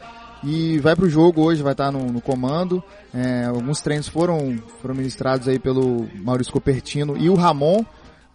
E 0.42 0.78
vai 0.78 0.96
pro 0.96 1.08
jogo 1.08 1.42
hoje, 1.42 1.62
vai 1.62 1.72
estar 1.72 1.90
no, 1.90 2.06
no 2.10 2.20
comando. 2.20 2.82
É, 3.12 3.44
alguns 3.44 3.80
treinos 3.80 4.08
foram, 4.08 4.58
foram 4.80 4.94
ministrados 4.94 5.46
aí 5.46 5.58
pelo 5.58 6.06
Maurício 6.14 6.52
Copertino 6.52 7.16
e 7.16 7.28
o 7.28 7.34
Ramon. 7.34 7.84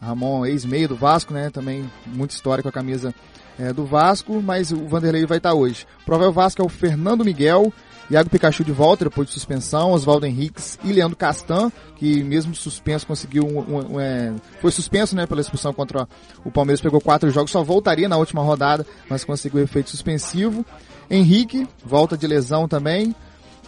Ramon, 0.02 0.46
ex-meio 0.46 0.88
do 0.88 0.96
Vasco, 0.96 1.34
né? 1.34 1.50
Também 1.50 1.90
muito 2.06 2.32
histórico 2.32 2.70
a 2.70 2.72
camisa 2.72 3.14
é, 3.60 3.74
do 3.74 3.86
Vasco, 3.86 4.42
mas 4.42 4.72
o 4.72 4.88
Vanderlei 4.88 5.26
vai 5.26 5.38
estar 5.38 5.54
hoje. 5.54 5.86
Provável 6.06 6.32
Vasco 6.32 6.62
é 6.62 6.66
o 6.66 6.70
Fernando 6.70 7.26
Miguel, 7.26 7.74
Iago 8.10 8.30
Pikachu 8.30 8.64
de 8.64 8.72
volta 8.72 9.06
depois 9.06 9.28
de 9.28 9.34
suspensão, 9.34 9.92
Oswaldo 9.92 10.26
Henriques 10.26 10.80
e 10.84 10.92
Leandro 10.92 11.16
Castan, 11.16 11.72
que 11.98 12.24
mesmo 12.24 12.56
suspenso 12.56 13.06
conseguiu 13.06 13.46
um, 13.46 13.60
um, 13.60 13.96
um 13.96 14.00
é, 14.00 14.34
foi 14.62 14.72
suspenso 14.72 15.16
né, 15.16 15.28
pela 15.28 15.42
expulsão 15.42 15.74
contra 15.74 16.08
o 16.44 16.50
Palmeiras, 16.50 16.82
pegou 16.82 17.00
quatro 17.00 17.30
jogos, 17.30 17.52
só 17.52 17.62
voltaria 17.62 18.10
na 18.10 18.18
última 18.18 18.42
rodada, 18.42 18.86
mas 19.08 19.24
conseguiu 19.24 19.62
efeito 19.62 19.90
suspensivo. 19.90 20.66
Henrique, 21.10 21.68
volta 21.84 22.18
de 22.18 22.26
lesão 22.26 22.68
também. 22.68 23.14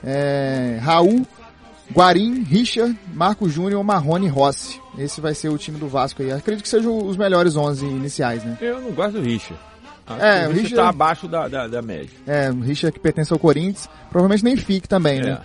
É, 0.04 0.80
Raul, 0.82 1.26
Guarim, 1.94 2.44
Richard, 2.44 2.98
Marco 3.14 3.48
Júnior, 3.48 3.84
Marrone 3.84 4.28
Rossi. 4.28 4.82
Esse 4.98 5.22
vai 5.22 5.36
ser 5.36 5.50
o 5.50 5.58
time 5.58 5.78
do 5.78 5.88
Vasco 5.88 6.22
aí. 6.22 6.32
Acredito 6.32 6.64
que 6.64 6.70
sejam 6.70 7.06
os 7.06 7.18
melhores 7.18 7.56
11 7.56 7.86
iniciais, 7.86 8.44
né? 8.44 8.58
Eu 8.62 8.82
não 8.82 8.92
gosto 8.92 9.14
do 9.14 9.22
Richard. 9.22 9.71
Acho 10.08 10.22
É, 10.24 10.48
o 10.48 10.50
o 10.50 10.54
Richard 10.54 10.74
está 10.74 10.90
abaixo 10.90 11.28
da, 11.28 11.48
da, 11.48 11.68
da 11.68 11.82
média. 11.82 12.10
É, 12.28 12.50
o 12.50 12.60
Richard 12.62 12.94
que 12.94 13.00
pertence 13.00 13.32
ao 13.32 13.40
Corinthians, 13.40 13.90
provavelmente 14.10 14.44
nem 14.44 14.58
fique 14.58 14.88
também, 14.88 15.20
É, 15.20 15.24
né? 15.24 15.42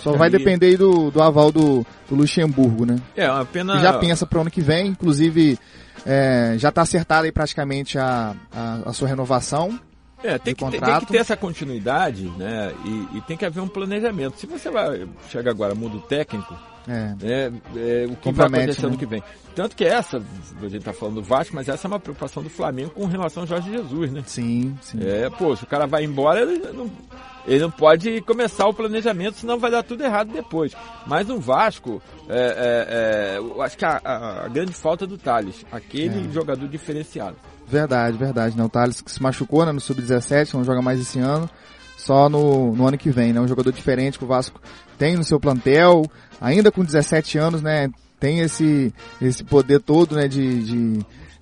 Só 0.00 0.12
vai 0.12 0.28
ali- 0.28 0.36
depender 0.38 0.66
aí 0.66 0.76
do, 0.76 1.10
do 1.10 1.22
aval 1.22 1.50
do, 1.50 1.86
do 2.08 2.14
Luxemburgo, 2.14 2.84
né? 2.84 2.96
É, 3.16 3.30
uma 3.30 3.44
pena. 3.44 3.76
Que 3.76 3.82
já 3.82 3.92
pensa 3.94 4.26
pro 4.26 4.40
ano 4.42 4.50
que 4.50 4.60
vem, 4.60 4.88
inclusive 4.88 5.58
é, 6.04 6.54
já 6.58 6.70
tá 6.70 6.82
acertada 6.82 7.24
aí 7.26 7.32
praticamente 7.32 7.98
a, 7.98 8.34
a, 8.52 8.80
a 8.86 8.92
sua 8.92 9.08
renovação. 9.08 9.78
É, 10.22 10.36
tem 10.38 10.54
que, 10.54 10.62
ter, 10.70 10.80
tem 10.82 11.00
que 11.00 11.06
ter 11.06 11.16
essa 11.16 11.34
continuidade, 11.34 12.24
né? 12.36 12.72
E, 12.84 13.16
e 13.16 13.20
tem 13.22 13.38
que 13.38 13.44
haver 13.46 13.60
um 13.62 13.68
planejamento. 13.68 14.38
Se 14.38 14.46
você 14.46 14.70
vai 14.70 15.08
chega 15.30 15.50
agora, 15.50 15.74
muda 15.74 15.96
o 15.96 16.00
técnico, 16.00 16.54
É, 16.90 17.14
né? 17.50 17.60
É, 17.76 18.06
o 18.10 18.16
que 18.16 18.32
vai 18.32 18.46
acontecer 18.46 18.82
né? 18.82 18.88
ano 18.88 18.96
que 18.98 19.06
vem. 19.06 19.22
Tanto 19.54 19.76
que 19.76 19.84
essa, 19.84 20.18
a 20.62 20.68
gente 20.68 20.84
tá 20.84 20.92
falando 20.92 21.16
do 21.16 21.22
Vasco, 21.22 21.54
mas 21.54 21.68
essa 21.68 21.86
é 21.86 21.88
uma 21.88 22.00
preocupação 22.00 22.42
do 22.42 22.48
Flamengo 22.50 22.90
com 22.90 23.04
relação 23.06 23.42
ao 23.42 23.46
Jorge 23.46 23.70
Jesus, 23.70 24.10
né? 24.12 24.22
sim, 24.26 24.76
sim. 24.80 24.98
É, 25.02 25.28
pô, 25.30 25.54
se 25.56 25.64
o 25.64 25.66
cara 25.66 25.86
vai 25.86 26.04
embora, 26.04 26.40
ele 26.40 26.58
não, 26.72 26.90
ele 27.46 27.60
não 27.60 27.70
pode 27.70 28.20
começar 28.22 28.66
o 28.66 28.74
planejamento, 28.74 29.36
senão 29.38 29.58
vai 29.58 29.70
dar 29.70 29.82
tudo 29.82 30.02
errado 30.04 30.32
depois. 30.32 30.72
Mas 31.06 31.26
no 31.26 31.38
Vasco, 31.40 32.00
é, 32.28 32.36
é, 32.38 33.34
é, 33.34 33.38
eu 33.38 33.60
acho 33.62 33.76
que 33.76 33.84
a, 33.84 34.00
a- 34.04 34.44
a 34.46 34.48
grande 34.48 34.72
falta 34.72 35.04
é 35.04 35.06
do 35.08 35.18
Thales, 35.18 35.64
aquele 35.70 36.28
É. 36.28 36.32
jogador 36.32 36.66
diferenciado. 36.68 37.36
Verdade, 37.66 38.16
verdade. 38.16 38.56
Né? 38.56 38.64
O 38.64 38.68
Thales 38.68 39.00
que 39.00 39.10
se 39.12 39.22
machucou 39.22 39.64
né, 39.64 39.70
no 39.72 39.80
Sub-17, 39.80 40.54
não 40.54 40.64
joga 40.64 40.80
mais 40.82 41.00
esse 41.00 41.18
ano, 41.20 41.48
só 42.00 42.28
no, 42.28 42.74
no 42.74 42.86
ano 42.86 42.98
que 42.98 43.10
vem, 43.10 43.32
né? 43.32 43.40
Um 43.40 43.48
jogador 43.48 43.72
diferente 43.72 44.18
que 44.18 44.24
o 44.24 44.28
Vasco 44.28 44.60
tem 44.98 45.16
no 45.16 45.24
seu 45.24 45.38
plantel, 45.38 46.04
ainda 46.40 46.70
com 46.72 46.84
17 46.84 47.38
anos, 47.38 47.62
né? 47.62 47.88
Tem 48.18 48.40
esse, 48.40 48.92
esse 49.20 49.44
poder 49.44 49.80
todo, 49.80 50.16
né? 50.16 50.26
De, 50.28 50.62
de, 50.64 50.98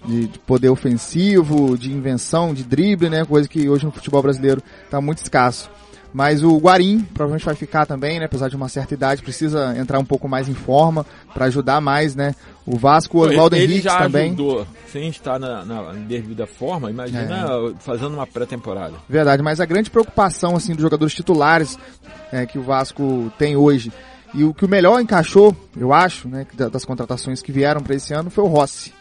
de- 0.06 0.26
de 0.28 0.38
poder 0.46 0.68
ofensivo, 0.68 1.76
de 1.76 1.92
invenção, 1.92 2.54
de 2.54 2.62
drible, 2.62 3.10
né? 3.10 3.24
Coisa 3.24 3.48
que 3.48 3.68
hoje 3.68 3.84
no 3.84 3.90
futebol 3.90 4.22
brasileiro 4.22 4.62
tá 4.88 5.00
muito 5.00 5.18
escasso. 5.18 5.68
Mas 6.12 6.42
o 6.42 6.56
Guarim 6.56 7.00
provavelmente 7.12 7.44
vai 7.44 7.54
ficar 7.54 7.84
também, 7.84 8.18
né? 8.18 8.24
Apesar 8.24 8.48
de 8.48 8.56
uma 8.56 8.68
certa 8.68 8.94
idade, 8.94 9.22
precisa 9.22 9.76
entrar 9.76 9.98
um 9.98 10.04
pouco 10.04 10.26
mais 10.26 10.48
em 10.48 10.54
forma 10.54 11.04
para 11.34 11.44
ajudar 11.46 11.80
mais, 11.82 12.14
né? 12.16 12.34
O 12.64 12.76
Vasco, 12.78 13.18
o 13.18 13.20
Oswaldo 13.22 13.56
Henrique 13.56 13.86
também. 13.88 14.28
ajudou, 14.28 14.66
sem 14.90 15.08
estar 15.08 15.38
na, 15.38 15.64
na 15.64 15.92
devida 15.92 16.46
forma, 16.46 16.90
imagina 16.90 17.46
fazendo 17.80 18.14
uma 18.14 18.26
pré-temporada. 18.26 18.94
Verdade, 19.08 19.42
mas 19.42 19.60
a 19.60 19.66
grande 19.66 19.90
preocupação 19.90 20.56
assim 20.56 20.72
dos 20.72 20.82
jogadores 20.82 21.14
titulares 21.14 21.78
é, 22.32 22.46
que 22.46 22.58
o 22.58 22.62
Vasco 22.62 23.30
tem 23.38 23.54
hoje 23.56 23.92
e 24.34 24.44
o 24.44 24.52
que 24.54 24.64
o 24.64 24.68
melhor 24.68 25.00
encaixou, 25.00 25.54
eu 25.76 25.92
acho, 25.92 26.26
né, 26.28 26.46
da- 26.54 26.68
das 26.68 26.84
contratações 26.84 27.40
que 27.42 27.52
vieram 27.52 27.80
para 27.82 27.94
esse 27.94 28.12
ano 28.14 28.28
foi 28.30 28.44
o 28.44 28.48
Rossi, 28.48 28.92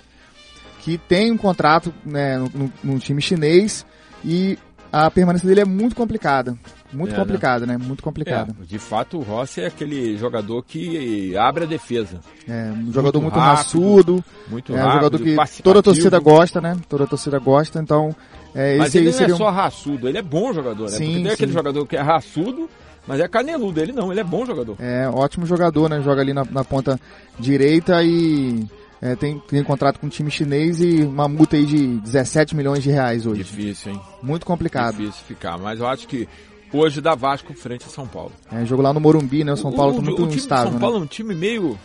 que 0.82 0.98
tem 0.98 1.32
um 1.32 1.38
contrato 1.38 1.94
né, 2.06 2.38
no, 2.38 2.50
no- 2.54 2.74
no 2.84 3.00
time 3.00 3.22
chinês 3.22 3.86
e 4.24 4.58
a 4.92 5.10
permanência 5.12 5.48
dele 5.48 5.62
é 5.62 5.66
muito 5.66 5.96
complicada, 5.96 6.58
muito 6.94 7.14
É, 7.14 7.18
né? 7.18 7.20
complicada, 7.24 7.66
né? 7.66 7.78
Muito 7.78 8.02
complicada. 8.04 8.56
É, 8.62 8.66
de 8.66 8.80
fato, 8.80 9.18
o 9.18 9.22
Rossi 9.22 9.62
é 9.62 9.68
aquele 9.68 10.18
jogador 10.18 10.64
que 10.64 11.36
abre 11.38 11.66
a 11.66 11.68
defesa. 11.68 12.20
É, 12.48 12.72
um 12.72 12.92
jogador 12.92 13.20
muito, 13.22 13.34
rápido, 13.38 13.56
raçudo, 13.58 14.24
Muito 14.50 14.72
é 14.72 14.76
um 14.76 14.78
rápido, 14.80 14.94
jogador 14.96 15.18
que 15.20 15.36
participativo. 15.36 15.64
toda 15.64 15.80
a 15.80 15.84
torcida 15.84 16.20
gosta, 16.20 16.62
né? 16.62 16.78
Toda 16.88 17.04
a 17.04 17.08
torcida 17.08 17.40
gosta, 17.40 17.80
então 17.80 18.16
é, 18.56 18.78
Mas 18.78 18.88
esse 18.88 18.98
ele 19.00 19.06
não 19.10 19.14
seria 19.18 19.34
é 19.34 19.38
só 19.38 19.50
raçudo, 19.50 20.08
ele 20.08 20.18
é 20.18 20.22
bom 20.22 20.54
jogador, 20.54 20.86
né? 20.86 20.90
Sim, 20.98 21.06
Porque 21.06 21.24
tem 21.24 21.32
aquele 21.32 21.52
sim. 21.52 21.58
jogador 21.58 21.86
que 21.86 21.96
é 21.98 22.02
raçudo, 22.02 22.70
mas 23.06 23.20
é 23.20 23.28
caneludo. 23.28 23.80
Ele 23.82 23.92
não, 23.92 24.12
ele 24.12 24.20
é 24.22 24.24
bom 24.24 24.46
jogador. 24.46 24.76
É, 24.80 25.08
ótimo 25.10 25.46
jogador, 25.46 25.90
né? 25.90 26.02
Joga 26.02 26.22
ali 26.22 26.34
na, 26.34 26.44
na 26.46 26.64
ponta 26.64 27.00
direita 27.40 28.02
e 28.04 28.66
é, 29.02 29.16
tem, 29.16 29.40
tem 29.40 29.64
contrato 29.64 30.00
com 30.00 30.08
um 30.08 30.10
time 30.10 30.32
chinês 30.32 30.82
e 30.82 31.04
uma 31.04 31.28
multa 31.28 31.56
aí 31.56 31.66
de 31.66 31.88
17 32.00 32.56
milhões 32.56 32.84
de 32.84 32.90
reais 32.90 33.26
hoje. 33.26 33.44
Difícil, 33.44 33.94
hein? 33.94 34.02
Muito 34.24 34.46
complicado. 34.46 34.98
Difícil 34.98 35.24
ficar. 35.26 35.58
Mas 35.58 35.80
eu 35.80 35.88
acho 35.88 36.08
que 36.08 36.28
hoje 36.74 37.00
dá 37.00 37.14
Vasco 37.14 37.54
frente 37.54 37.86
a 37.86 37.90
São 37.90 38.08
Paulo. 38.08 38.32
É, 38.52 38.66
jogo 38.66 38.82
lá 38.82 38.94
no 38.94 39.00
Morumbi, 39.00 39.44
né? 39.44 39.54
O 39.54 39.58
São 39.58 39.72
Paulo 39.72 39.94
o, 39.94 39.96
tá 39.98 40.02
muito 40.02 40.24
o 40.24 40.28
time 40.28 40.36
instável, 40.36 40.66
São 40.66 40.74
né? 40.74 40.80
Paulo 40.80 40.98
é 40.98 41.00
um 41.00 41.06
time 41.06 41.36
meio, 41.36 41.78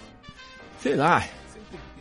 sei 0.80 0.96
lá, 0.96 1.22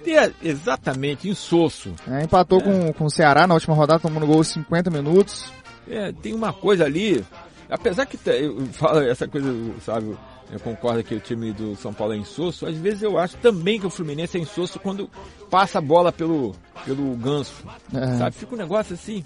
é 0.06 0.32
exatamente 0.42 1.30
insosso. 1.30 1.94
É, 2.10 2.24
empatou 2.24 2.62
Com, 2.62 2.94
com 2.94 3.06
o 3.06 3.12
Ceará 3.12 3.46
na 3.46 3.54
última 3.54 3.76
rodada, 3.76 4.00
tomando 4.00 4.26
gol 4.26 4.38
aos 4.38 4.48
50 4.48 4.90
minutos. 4.90 5.52
É, 5.88 6.12
tem 6.12 6.34
uma 6.34 6.54
coisa 6.54 6.86
ali, 6.86 7.24
apesar 7.70 8.06
que 8.06 8.18
eu 8.30 8.66
falo 8.68 9.02
essa 9.02 9.28
coisa, 9.28 9.54
sabe, 9.82 10.18
eu 10.52 10.60
concordo 10.60 11.04
que 11.04 11.16
o 11.16 11.20
time 11.20 11.52
do 11.54 11.76
São 11.76 11.94
Paulo 11.94 12.14
é 12.14 12.18
insosso, 12.18 12.66
às 12.68 12.76
vezes 12.76 13.02
eu 13.02 13.18
acho 13.18 13.38
também 13.38 13.80
que 13.80 13.88
o 13.88 13.90
Fluminense 13.90 14.38
é 14.38 14.42
insosso 14.42 14.80
quando 14.80 15.10
passa 15.50 15.78
a 15.78 15.82
bola 15.82 16.12
pelo, 16.12 16.54
pelo 16.86 17.16
ganso, 17.16 17.54
É. 17.94 18.18
sabe? 18.18 18.36
Fica 18.36 18.56
um 18.56 18.58
negócio 18.58 18.94
assim, 18.94 19.24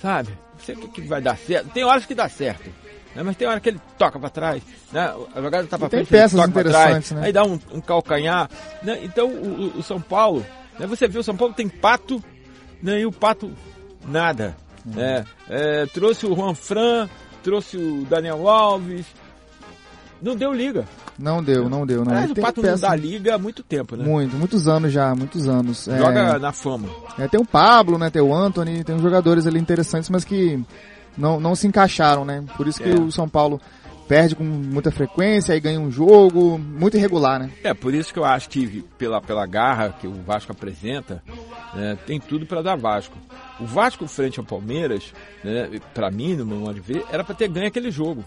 sabe? 0.00 0.30
Não 0.54 0.60
sei 0.64 0.74
o 0.74 0.78
que, 0.80 0.88
que 0.88 1.00
vai 1.02 1.20
dar 1.22 1.36
certo. 1.38 1.68
Tem 1.70 1.84
horas 1.84 2.04
que 2.04 2.14
dá 2.14 2.28
certo. 2.28 2.68
né? 3.14 3.22
Mas 3.22 3.36
tem 3.36 3.46
hora 3.48 3.60
que 3.60 3.68
ele 3.68 3.80
toca 3.96 4.18
pra 4.18 4.28
trás, 4.28 4.62
né? 4.92 5.14
A 5.34 5.40
jogada 5.40 5.66
tá 5.68 5.78
pra 5.78 5.88
tem 5.88 6.04
frente, 6.04 6.12
ele 6.14 6.22
peças 6.22 6.38
toca 6.40 6.52
pra 6.52 6.60
interessantes, 6.62 7.08
trás, 7.08 7.20
né? 7.22 7.26
aí 7.26 7.32
dá 7.32 7.44
um, 7.44 7.58
um 7.72 7.80
calcanhar, 7.80 8.50
né? 8.82 8.98
Então 9.02 9.28
o, 9.28 9.78
o- 9.78 9.82
São 9.82 10.00
Paulo, 10.00 10.44
né? 10.78 10.86
Você 10.86 11.06
vê 11.08 11.18
o 11.18 11.22
São 11.22 11.36
Paulo 11.36 11.54
tem 11.54 11.68
pato, 11.68 12.22
né? 12.82 13.00
E 13.00 13.06
o 13.06 13.12
pato 13.12 13.50
nada, 14.06 14.56
Uhum. 14.86 14.92
né? 14.94 15.24
É, 15.48 15.86
trouxe 15.86 16.26
o 16.26 16.34
Juan 16.34 16.54
Fran, 16.54 17.08
trouxe 17.42 17.76
o 17.76 18.04
Daniel 18.04 18.48
Alves, 18.48 19.06
não 20.22 20.36
deu 20.36 20.52
liga. 20.52 20.84
Não 21.18 21.42
deu, 21.42 21.68
não 21.68 21.86
deu. 21.86 22.04
Não. 22.04 22.12
Mas 22.14 22.24
Ele 22.30 22.32
o 22.40 22.42
pato 22.42 22.62
não 22.62 22.68
peça- 22.70 22.88
dá 22.88 22.94
liga 22.96 23.34
há 23.34 23.38
muito 23.38 23.62
tempo, 23.62 23.96
né? 23.96 24.04
Muito, 24.04 24.36
muitos 24.36 24.68
anos 24.68 24.92
já, 24.92 25.14
muitos 25.14 25.48
anos. 25.48 25.88
É, 25.88 25.98
Joga 25.98 26.38
na 26.38 26.52
fama. 26.52 26.88
é, 27.18 27.26
tem 27.28 27.40
o 27.40 27.44
Pablo, 27.44 27.98
né? 27.98 28.10
Tem 28.10 28.22
o 28.22 28.34
Anthony, 28.34 28.84
tem 28.84 28.94
uns 28.94 29.02
jogadores 29.02 29.46
ali 29.46 29.58
interessantes, 29.58 30.08
mas 30.10 30.24
que 30.24 30.62
não, 31.16 31.40
não 31.40 31.54
se 31.54 31.66
encaixaram, 31.66 32.24
né? 32.24 32.44
Por 32.56 32.66
isso 32.68 32.82
que 32.82 32.90
É. 32.90 32.94
o 32.94 33.10
São 33.10 33.28
Paulo 33.28 33.60
perde 34.08 34.34
com 34.34 34.42
muita 34.42 34.90
frequência, 34.90 35.52
aí 35.52 35.60
ganha 35.60 35.78
um 35.78 35.90
jogo 35.90 36.56
muito 36.58 36.96
irregular, 36.96 37.38
né? 37.38 37.50
É, 37.62 37.74
por 37.74 37.92
isso 37.92 38.10
que 38.10 38.18
eu 38.18 38.24
acho 38.24 38.48
que 38.48 38.82
pela, 38.96 39.20
pela 39.20 39.44
garra 39.44 39.94
que 40.00 40.06
o 40.06 40.14
Vasco 40.26 40.50
apresenta, 40.50 41.22
né, 41.74 41.98
tem 42.06 42.18
tudo 42.18 42.46
para 42.46 42.62
dar 42.62 42.74
Vasco. 42.74 43.14
O 43.60 43.66
Vasco 43.66 44.06
frente 44.06 44.38
ao 44.40 44.46
Palmeiras, 44.46 45.12
né, 45.44 45.68
para 45.92 46.10
mim, 46.10 46.34
no 46.36 46.46
meu 46.46 46.56
modo 46.56 46.74
de 46.74 46.80
ver, 46.80 47.04
era 47.12 47.22
para 47.22 47.34
ter 47.34 47.48
ganho 47.48 47.66
aquele 47.68 47.90
jogo. 47.90 48.24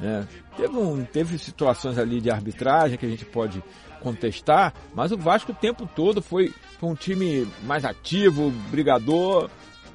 Né. 0.00 0.26
Teve, 0.56 0.76
um, 0.76 1.04
teve 1.04 1.38
situações 1.38 1.98
ali 1.98 2.20
de 2.20 2.30
arbitragem 2.30 2.98
que 2.98 3.06
a 3.06 3.08
gente 3.08 3.24
pode 3.24 3.62
contestar, 4.00 4.74
mas 4.94 5.12
o 5.12 5.16
Vasco 5.16 5.52
o 5.52 5.54
tempo 5.54 5.88
todo 5.94 6.22
foi, 6.22 6.52
foi 6.78 6.88
um 6.88 6.94
time 6.94 7.46
mais 7.64 7.84
ativo, 7.84 8.50
brigador. 8.70 9.50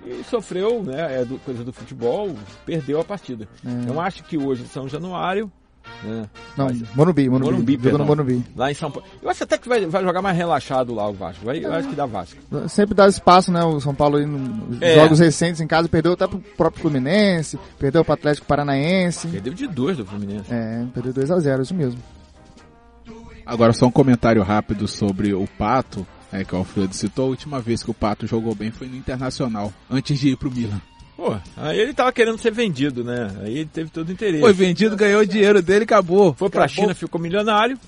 e 0.05 0.23
sofreu, 0.23 0.83
né? 0.83 1.21
É 1.21 1.25
do, 1.25 1.39
coisa 1.39 1.63
do 1.63 1.73
futebol, 1.73 2.35
perdeu 2.65 2.99
a 2.99 3.03
partida. 3.03 3.47
É. 3.65 3.89
Eu 3.89 3.99
acho 3.99 4.23
que 4.23 4.37
hoje, 4.37 4.67
São 4.67 4.87
Januário, 4.87 5.51
né, 6.03 6.29
Não, 6.57 6.65
Mas- 6.65 6.81
Morumbi, 6.95 7.29
Morumbi. 7.29 7.51
Morumbi, 7.51 7.71
Jogo 7.73 7.83
no 7.83 7.89
perdão. 7.89 8.05
Morumbi. 8.05 8.45
lá 8.55 8.71
em 8.71 8.73
São 8.73 8.91
Paulo. 8.91 9.07
Eu 9.21 9.29
acho 9.29 9.43
até 9.43 9.57
que 9.57 9.67
vai, 9.67 9.85
vai 9.85 10.03
jogar 10.03 10.21
mais 10.21 10.37
relaxado 10.37 10.93
lá 10.93 11.07
o 11.09 11.13
Vasco. 11.13 11.45
Vai, 11.45 11.63
eu 11.63 11.73
acho 11.73 11.87
que 11.89 11.95
dá 11.95 12.05
Vasco. 12.05 12.39
Sempre 12.69 12.93
dá 12.95 13.07
espaço, 13.07 13.51
né? 13.51 13.63
O 13.63 13.79
São 13.79 13.93
Paulo 13.95 14.17
aí 14.17 14.25
nos 14.25 14.81
É. 14.81 14.95
jogos 14.95 15.19
recentes 15.19 15.61
em 15.61 15.67
casa 15.67 15.87
perdeu 15.89 16.13
até 16.13 16.27
pro 16.27 16.39
próprio 16.39 16.81
Fluminense, 16.81 17.57
perdeu 17.79 18.03
pro 18.03 18.13
Atlético 18.13 18.45
Paranaense. 18.47 19.27
Perdeu 19.27 19.53
de 19.53 19.67
dois 19.67 19.97
do 19.97 20.05
Fluminense. 20.05 20.45
É, 20.53 20.85
perdeu 20.93 21.13
2 21.13 21.31
a 21.31 21.39
0 21.39 21.61
isso 21.63 21.73
mesmo. 21.73 21.99
Agora 23.45 23.73
só 23.73 23.85
um 23.85 23.91
comentário 23.91 24.41
rápido 24.41 24.87
sobre 24.87 25.33
o 25.33 25.45
Pato, 25.57 26.05
é, 26.31 26.43
que 26.43 26.55
o 26.55 26.57
Alfredo 26.57 26.95
citou. 26.95 27.25
A 27.25 27.29
última 27.29 27.59
vez 27.59 27.83
que 27.83 27.91
o 27.91 27.93
Pato 27.93 28.25
jogou 28.25 28.55
bem 28.55 28.71
foi 28.71 28.87
no 28.87 28.95
Internacional, 28.95 29.71
antes 29.89 30.19
de 30.19 30.29
ir 30.29 30.35
pro 30.37 30.49
Milan. 30.51 30.81
Pô, 31.15 31.35
aí 31.55 31.79
ele 31.79 31.93
tava 31.93 32.11
querendo 32.11 32.37
ser 32.37 32.51
vendido, 32.51 33.03
né? 33.03 33.31
Aí 33.41 33.59
ele 33.59 33.69
teve 33.71 33.89
todo 33.89 34.09
o 34.09 34.11
interesse. 34.11 34.41
Foi 34.41 34.53
vendido, 34.53 34.97
ganhou 34.97 35.21
o 35.21 35.25
dinheiro 35.25 35.61
dele 35.61 35.81
e 35.81 35.85
acabou. 35.85 36.33
Foi 36.33 36.49
pra 36.49 36.65
Acabou. 36.65 36.83
China, 36.83 36.95
ficou 36.95 37.21
milionário, 37.21 37.79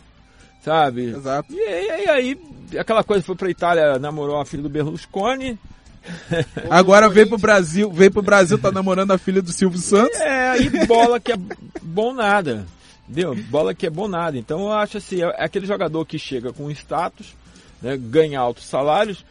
sabe? 0.64 1.10
Exato. 1.10 1.54
E 1.54 1.60
aí, 1.60 2.06
e 2.06 2.10
aí, 2.10 2.40
aquela 2.80 3.04
coisa, 3.04 3.26
foi 3.26 3.36
pra 3.36 3.50
Itália, 3.50 4.00
namorou 4.00 4.40
a 4.40 4.46
filha 4.46 4.64
do 4.64 4.70
Berlusconi. 4.70 5.60
Agora 6.70 7.10
veio 7.10 7.28
pro 7.28 7.38
Brasil, 7.38 7.92
veio 7.92 8.12
pro 8.12 8.22
Brasil, 8.22 8.58
tá 8.58 8.72
namorando 8.72 9.12
a 9.12 9.18
filha 9.18 9.42
do 9.42 9.52
Silvio 9.52 9.80
Santos. 9.80 10.18
É, 10.20 10.50
aí 10.50 10.70
bola 10.86 11.20
que 11.20 11.34
é 11.34 11.38
bom 11.82 12.14
nada. 12.14 12.66
Entendeu? 13.10 13.36
Bola 13.50 13.74
que 13.74 13.88
é 13.88 13.90
bom 13.90 14.08
nada. 14.08 14.38
Então 14.38 14.62
eu 14.62 14.74
acho 14.74 14.98
assim, 14.98 15.22
é 15.22 15.44
aquele 15.44 15.66
jogador 15.66 16.06
que 16.06 16.20
chega 16.20 16.52
com 16.52 16.72
status, 16.72 17.36
né, 17.82 17.98
ganha 17.98 18.40
altos 18.40 18.66
salários, 18.66 19.26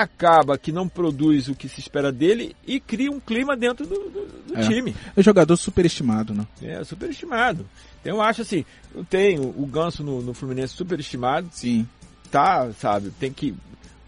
acaba 0.00 0.56
que 0.56 0.72
não 0.72 0.88
produz 0.88 1.48
o 1.48 1.54
que 1.54 1.68
se 1.68 1.80
espera 1.80 2.10
dele 2.10 2.56
e 2.66 2.80
cria 2.80 3.10
um 3.10 3.20
clima 3.20 3.56
dentro 3.56 3.86
do, 3.86 3.94
do- 3.94 4.28
do 4.48 4.56
É. 4.58 4.62
time. 4.66 4.94
É 5.16 5.20
um 5.20 5.22
jogador 5.22 5.56
superestimado, 5.56 6.32
né? 6.32 6.46
É 6.62 6.82
superestimado. 6.84 7.66
Então 8.00 8.16
eu 8.16 8.22
acho 8.22 8.42
assim, 8.42 8.64
eu 8.94 9.04
tenho 9.04 9.42
o 9.56 9.66
Ganso 9.66 10.02
no, 10.02 10.22
no 10.22 10.32
Fluminense 10.34 10.74
superestimado, 10.74 11.48
Sim. 11.52 11.86
tá, 12.30 12.70
sabe, 12.80 13.10
tem 13.20 13.32
que 13.32 13.54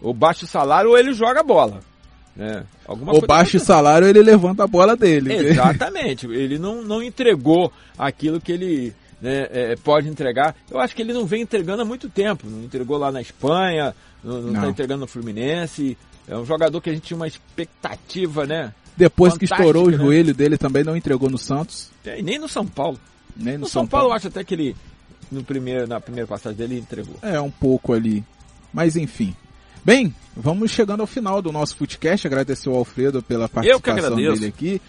ou 0.01 0.13
baixa 0.13 0.45
o 0.45 0.47
salário 0.47 0.89
ou 0.89 0.97
ele 0.97 1.13
joga 1.13 1.39
a 1.39 1.43
bola. 1.43 1.79
Né? 2.35 2.65
Alguma 2.85 3.13
Ou 3.13 3.25
baixa 3.25 3.55
o 3.55 3.61
salário, 3.61 4.07
ele 4.07 4.21
levanta 4.21 4.65
a 4.65 4.67
bola 4.67 4.95
dele. 4.97 5.33
Exatamente. 5.33 6.25
Ele 6.27 6.59
não, 6.59 6.81
não 6.83 7.01
entregou 7.01 7.71
aquilo 7.97 8.41
que 8.41 8.51
ele 8.51 8.93
né, 9.21 9.47
é, 9.51 9.75
pode 9.75 10.07
entregar. 10.07 10.55
Eu 10.69 10.79
acho 10.79 10.95
que 10.95 11.01
ele 11.01 11.13
não 11.13 11.25
vem 11.25 11.41
entregando 11.41 11.81
há 11.81 11.85
muito 11.85 12.09
tempo. 12.09 12.47
Não 12.47 12.63
entregou 12.63 12.97
lá 12.97 13.11
na 13.11 13.21
Espanha, 13.21 13.95
não 14.23 14.53
está 14.53 14.67
entregando 14.67 15.01
no 15.01 15.07
Fluminense. 15.07 15.97
É 16.27 16.35
um 16.35 16.45
jogador 16.45 16.81
que 16.81 16.89
a 16.89 16.93
gente 16.93 17.03
tinha 17.03 17.17
uma 17.17 17.27
expectativa, 17.27 18.45
né? 18.45 18.73
Depois 18.97 19.37
que 19.37 19.45
estourou 19.45 19.87
o 19.87 19.91
né? 19.91 19.97
joelho 19.97 20.33
dele 20.33 20.57
também 20.57 20.83
não 20.83 20.95
entregou 20.95 21.29
no 21.29 21.37
Santos, 21.37 21.91
É, 22.05 22.19
E 22.19 22.23
nem 22.23 22.39
no 22.39 22.47
São 22.47 22.65
Paulo. 22.65 22.99
nem 23.35 23.55
No, 23.55 23.61
no, 23.61 23.67
São, 23.67 23.85
Paulo, 23.85 24.09
eu 24.09 24.13
acho 24.13 24.27
até 24.27 24.43
que 24.43 24.53
ele, 24.53 24.75
no 25.31 25.43
primeiro, 25.43 25.85
na 25.85 25.99
primeira 25.99 26.27
passagem 26.27 26.57
dele, 26.57 26.75
ele 26.75 26.81
entregou. 26.81 27.15
É, 27.21 27.39
um 27.39 27.51
pouco 27.51 27.93
ali. 27.93 28.23
Mas 28.73 28.95
enfim. 28.95 29.35
Bem, 29.83 30.15
vamos 30.35 30.71
chegando 30.71 31.01
ao 31.01 31.07
final 31.07 31.41
do 31.41 31.51
nosso 31.51 31.75
Footcast. 31.75 32.25
Agradecer 32.25 32.69
ao 32.69 32.75
Alfredo 32.75 33.21
pela 33.21 33.47
participação 33.47 34.15
dele 34.15 34.47
aqui, 34.47 34.81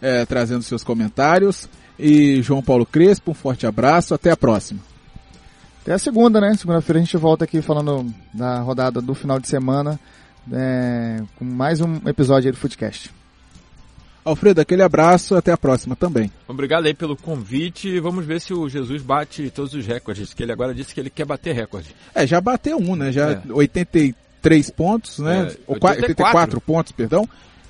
é, 0.00 0.24
trazendo 0.24 0.62
seus 0.62 0.84
comentários. 0.84 1.68
E 1.98 2.42
João 2.42 2.62
Paulo 2.62 2.84
Crespo, 2.84 3.30
um 3.30 3.34
forte 3.34 3.66
abraço. 3.66 4.14
Até 4.14 4.30
a 4.30 4.36
próxima. 4.36 4.80
Até 5.82 5.92
a 5.92 5.98
segunda, 5.98 6.40
né? 6.40 6.54
Segunda-feira 6.56 6.98
a 6.98 7.02
gente 7.04 7.16
volta 7.16 7.44
aqui 7.44 7.60
falando 7.60 8.12
da 8.32 8.60
rodada 8.60 9.00
do 9.00 9.14
final 9.14 9.38
de 9.38 9.46
semana, 9.48 10.00
é, 10.52 11.22
com 11.36 11.44
mais 11.44 11.80
um 11.80 11.96
episódio 12.08 12.48
aí 12.48 12.52
do 12.52 12.58
Footcast. 12.58 13.10
Alfredo, 14.24 14.60
aquele 14.62 14.82
abraço. 14.82 15.34
Até 15.36 15.52
a 15.52 15.56
próxima 15.58 15.94
também. 15.94 16.30
Obrigado 16.48 16.86
aí 16.86 16.94
pelo 16.94 17.14
convite. 17.14 18.00
Vamos 18.00 18.24
ver 18.24 18.40
se 18.40 18.54
o 18.54 18.66
Jesus 18.68 19.02
bate 19.02 19.50
todos 19.50 19.74
os 19.74 19.86
recordes, 19.86 20.32
que 20.32 20.42
ele 20.42 20.52
agora 20.52 20.74
disse 20.74 20.94
que 20.94 21.00
ele 21.00 21.10
quer 21.10 21.26
bater 21.26 21.54
recorde. 21.54 21.94
É, 22.14 22.26
já 22.26 22.40
bateu 22.40 22.78
um, 22.78 22.96
né? 22.96 23.12
Já 23.12 23.32
É. 23.32 23.42
83 23.52 24.70
pontos, 24.70 25.18
né? 25.18 25.48
É, 25.52 25.56
Ou 25.66 25.76
qua- 25.78 25.90
84. 25.90 26.02
84 26.24 26.60
pontos, 26.62 26.92
perdão. 26.92 27.28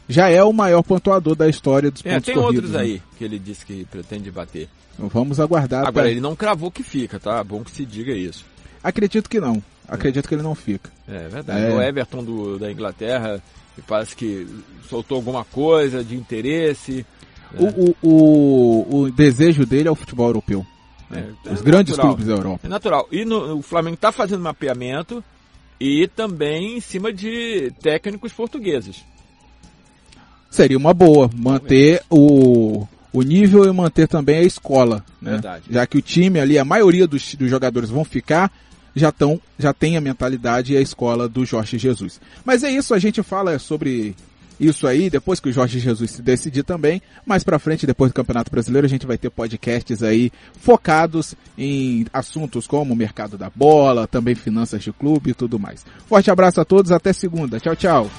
Já 0.08 0.28
é 0.28 0.42
o 0.44 0.52
maior 0.52 0.82
pontuador 0.82 1.34
da 1.34 1.48
história 1.48 1.90
dos 1.90 2.04
É, 2.04 2.10
pontos 2.14 2.26
tem 2.26 2.34
corridos. 2.34 2.64
outros 2.64 2.72
né? 2.72 2.80
aí 2.80 3.02
que 3.18 3.24
ele 3.24 3.38
disse 3.38 3.64
que 3.64 3.84
pretende 3.86 4.30
bater. 4.30 4.68
Então 4.94 5.08
Vamos 5.08 5.40
aguardar. 5.40 5.86
Agora, 5.86 6.06
até- 6.06 6.10
ele 6.12 6.20
não 6.20 6.36
cravou 6.36 6.70
que 6.70 6.82
fica, 6.82 7.18
tá? 7.18 7.42
Bom 7.42 7.64
que 7.64 7.70
se 7.70 7.84
diga 7.84 8.12
isso. 8.12 8.44
Acredito 8.82 9.28
que 9.30 9.40
não. 9.40 9.62
Acredito 9.88 10.28
que 10.28 10.34
ele 10.34 10.42
não 10.42 10.54
fica. 10.54 10.90
É 11.08 11.28
verdade. 11.28 11.64
É. 11.66 11.70
O 11.74 11.80
Everton 11.82 12.22
do, 12.24 12.58
da 12.58 12.70
Inglaterra 12.70 13.42
parece 13.86 14.14
que 14.14 14.46
soltou 14.88 15.16
alguma 15.16 15.44
coisa 15.44 16.04
de 16.04 16.14
interesse. 16.16 17.04
O, 17.56 17.66
o, 17.66 17.96
o, 18.02 18.96
o 19.02 19.10
desejo 19.10 19.64
dele 19.66 19.88
é 19.88 19.90
o 19.90 19.94
futebol 19.94 20.26
europeu. 20.28 20.66
né? 21.10 21.32
É, 21.46 21.52
Os 21.52 21.60
é 21.60 21.64
grandes 21.64 21.92
natural. 21.96 22.08
clubes 22.14 22.26
da 22.26 22.32
Europa. 22.34 22.60
É 22.66 22.68
natural. 22.68 23.08
E 23.10 23.24
no, 23.24 23.56
o 23.58 23.62
Flamengo 23.62 23.94
está 23.94 24.10
fazendo 24.12 24.42
mapeamento 24.42 25.22
e 25.80 26.06
também 26.08 26.76
em 26.76 26.80
cima 26.80 27.12
de 27.12 27.72
técnicos 27.82 28.32
portugueses. 28.32 29.04
Seria 30.54 30.78
uma 30.78 30.94
boa 30.94 31.28
manter 31.34 32.00
o, 32.08 32.86
o 33.12 33.22
nível 33.22 33.64
e 33.64 33.72
manter 33.72 34.06
também 34.06 34.36
a 34.36 34.42
escola. 34.42 35.04
Né? 35.20 35.32
Verdade. 35.32 35.64
Já 35.68 35.84
que 35.84 35.98
o 35.98 36.00
time 36.00 36.38
ali, 36.38 36.56
a 36.56 36.64
maioria 36.64 37.08
dos, 37.08 37.34
dos 37.34 37.50
jogadores 37.50 37.90
vão 37.90 38.04
ficar, 38.04 38.52
já, 38.94 39.10
tão, 39.10 39.40
já 39.58 39.72
tem 39.72 39.96
a 39.96 40.00
mentalidade 40.00 40.72
e 40.72 40.76
a 40.76 40.80
escola 40.80 41.28
do 41.28 41.44
Jorge 41.44 41.76
Jesus. 41.76 42.20
Mas 42.44 42.62
é 42.62 42.70
isso, 42.70 42.94
a 42.94 43.00
gente 43.00 43.20
fala 43.20 43.58
sobre 43.58 44.14
isso 44.60 44.86
aí, 44.86 45.10
depois 45.10 45.40
que 45.40 45.48
o 45.48 45.52
Jorge 45.52 45.80
Jesus 45.80 46.12
se 46.12 46.22
decidir 46.22 46.62
também, 46.62 47.02
mais 47.26 47.42
pra 47.42 47.58
frente, 47.58 47.84
depois 47.84 48.12
do 48.12 48.14
Campeonato 48.14 48.48
Brasileiro, 48.48 48.86
a 48.86 48.90
gente 48.90 49.08
vai 49.08 49.18
ter 49.18 49.30
podcasts 49.30 50.04
aí 50.04 50.30
focados 50.60 51.34
em 51.58 52.06
assuntos 52.12 52.68
como 52.68 52.94
o 52.94 52.96
mercado 52.96 53.36
da 53.36 53.50
bola, 53.50 54.06
também 54.06 54.36
finanças 54.36 54.84
de 54.84 54.92
clube 54.92 55.30
e 55.30 55.34
tudo 55.34 55.58
mais. 55.58 55.84
Forte 56.06 56.30
abraço 56.30 56.60
a 56.60 56.64
todos, 56.64 56.92
até 56.92 57.12
segunda. 57.12 57.58
Tchau, 57.58 57.74
tchau. 57.74 58.10